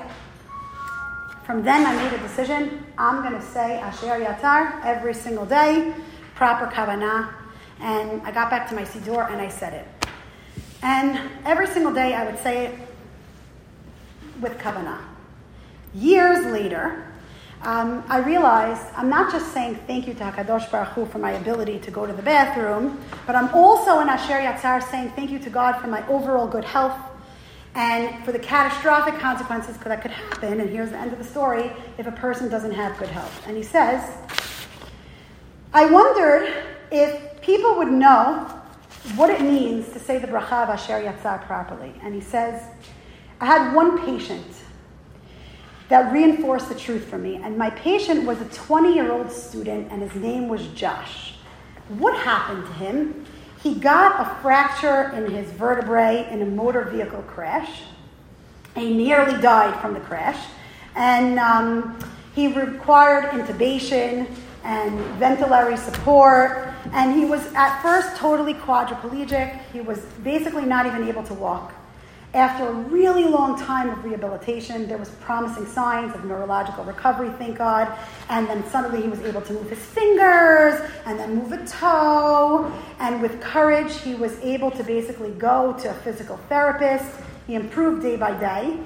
[1.46, 2.86] from then I made a decision.
[2.96, 5.96] I'm going to say Asher Yatzar every single day,
[6.36, 7.34] proper kavanah.
[7.80, 10.10] And I got back to my siddur and I said it.
[10.84, 12.76] And every single day I would say it
[14.42, 15.09] with kavanah.
[15.94, 17.06] Years later,
[17.62, 21.32] um, I realized I'm not just saying thank you to Hakadosh Baruch Hu for my
[21.32, 25.40] ability to go to the bathroom, but I'm also in Asher Yatzar saying thank you
[25.40, 26.98] to God for my overall good health
[27.76, 30.60] and for the catastrophic consequences that could happen.
[30.60, 33.48] And here's the end of the story if a person doesn't have good health.
[33.48, 34.10] And he says,
[35.74, 38.46] I wondered if people would know
[39.16, 41.94] what it means to say the bracha of Asher Yatzar properly.
[42.04, 42.64] And he says,
[43.42, 44.46] I had one patient
[45.90, 47.38] that reinforced the truth for me.
[47.38, 51.34] And my patient was a 20 year old student, and his name was Josh.
[51.90, 53.26] What happened to him?
[53.62, 57.82] He got a fracture in his vertebrae in a motor vehicle crash.
[58.76, 60.40] He nearly died from the crash.
[60.96, 62.00] And um,
[62.36, 64.30] he required intubation
[64.64, 66.74] and ventilatory support.
[66.94, 69.60] And he was at first totally quadriplegic.
[69.74, 71.74] He was basically not even able to walk.
[72.36, 77.58] After a really long time of rehabilitation, there was promising signs of neurological recovery, thank
[77.58, 77.92] God.
[78.30, 82.72] And then suddenly he was able to move his fingers and then move a toe.
[83.00, 87.20] And with courage, he was able to basically go to a physical therapist.
[87.48, 88.78] He improved day by day.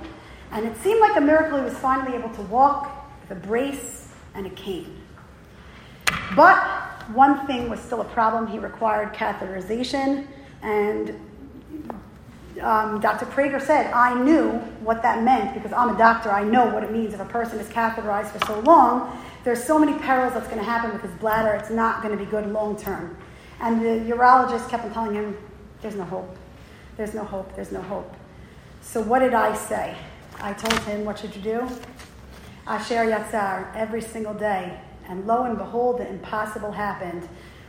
[0.52, 4.08] And it seemed like a miracle he was finally able to walk with a brace
[4.36, 5.02] and a cane.
[6.34, 6.64] But
[7.10, 8.48] one thing was still a problem.
[8.48, 10.28] He required catheterization
[10.62, 11.20] and
[12.64, 13.26] um, Dr.
[13.26, 14.52] Prager said, I knew
[14.82, 16.32] what that meant because I'm a doctor.
[16.32, 19.20] I know what it means if a person is catheterized for so long.
[19.44, 21.54] There's so many perils that's going to happen with his bladder.
[21.54, 23.18] It's not going to be good long term.
[23.60, 25.38] And the urologist kept on telling him,
[25.82, 26.36] There's no hope.
[26.98, 27.56] There's no hope.
[27.56, 28.14] There's no hope.
[28.82, 29.96] So what did I say?
[30.40, 31.70] I told him, What should you do?
[32.66, 34.80] Asher Yatzar every single day.
[35.08, 37.28] And lo and behold, the impossible happened.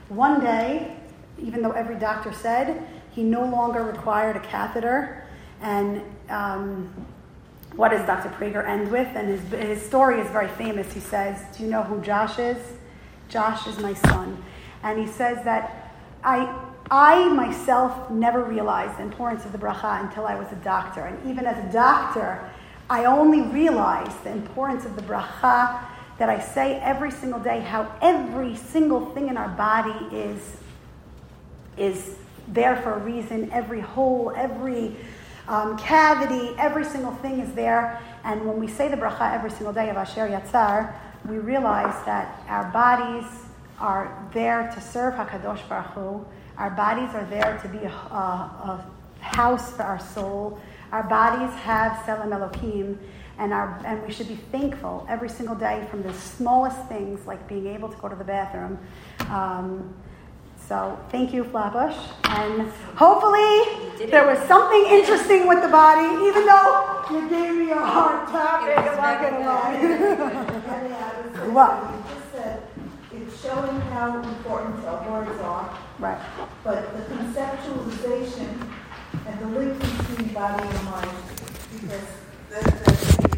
[0.08, 0.96] One day,
[1.38, 5.24] even though every doctor said he no longer required a catheter.
[5.60, 6.92] And um,
[7.76, 8.28] what does Dr.
[8.30, 9.08] Prager end with?
[9.14, 10.92] And his, his story is very famous.
[10.92, 12.58] He says, Do you know who Josh is?
[13.28, 14.42] Josh is my son.
[14.82, 15.92] And he says that
[16.22, 16.54] I,
[16.90, 21.02] I myself never realized the importance of the bracha until I was a doctor.
[21.02, 22.50] And even as a doctor,
[22.90, 25.82] I only realized the importance of the bracha
[26.18, 30.56] that I say every single day, how every single thing in our body is,
[31.76, 32.16] is
[32.48, 33.50] there for a reason.
[33.52, 34.96] Every hole, every
[35.48, 38.00] um, cavity, every single thing is there.
[38.24, 40.94] And when we say the bracha every single day of Asher Yatzar,
[41.28, 43.24] we realize that our bodies
[43.78, 46.24] are there to serve Hakadosh Baruch Hu.
[46.58, 48.84] Our bodies are there to be a, a,
[49.20, 50.60] a house for our soul.
[50.92, 52.96] Our bodies have Tselem Elokim,
[53.38, 57.48] and, our, and we should be thankful every single day from the smallest things like
[57.48, 58.78] being able to go to the bathroom.
[59.28, 59.92] Um,
[60.68, 61.96] so thank you, Flatbush.
[62.24, 67.76] And hopefully there was something interesting with the body, even though you gave me a
[67.76, 68.78] hard topic.
[68.78, 69.76] I'm not going to lie.
[71.52, 71.90] what?
[71.90, 72.62] You just said
[73.12, 75.78] it's showing how important our words are.
[75.98, 76.20] Right.
[76.64, 78.70] But the conceptualization
[79.26, 81.10] and the link between body and mind,
[81.72, 82.08] because
[82.50, 83.33] the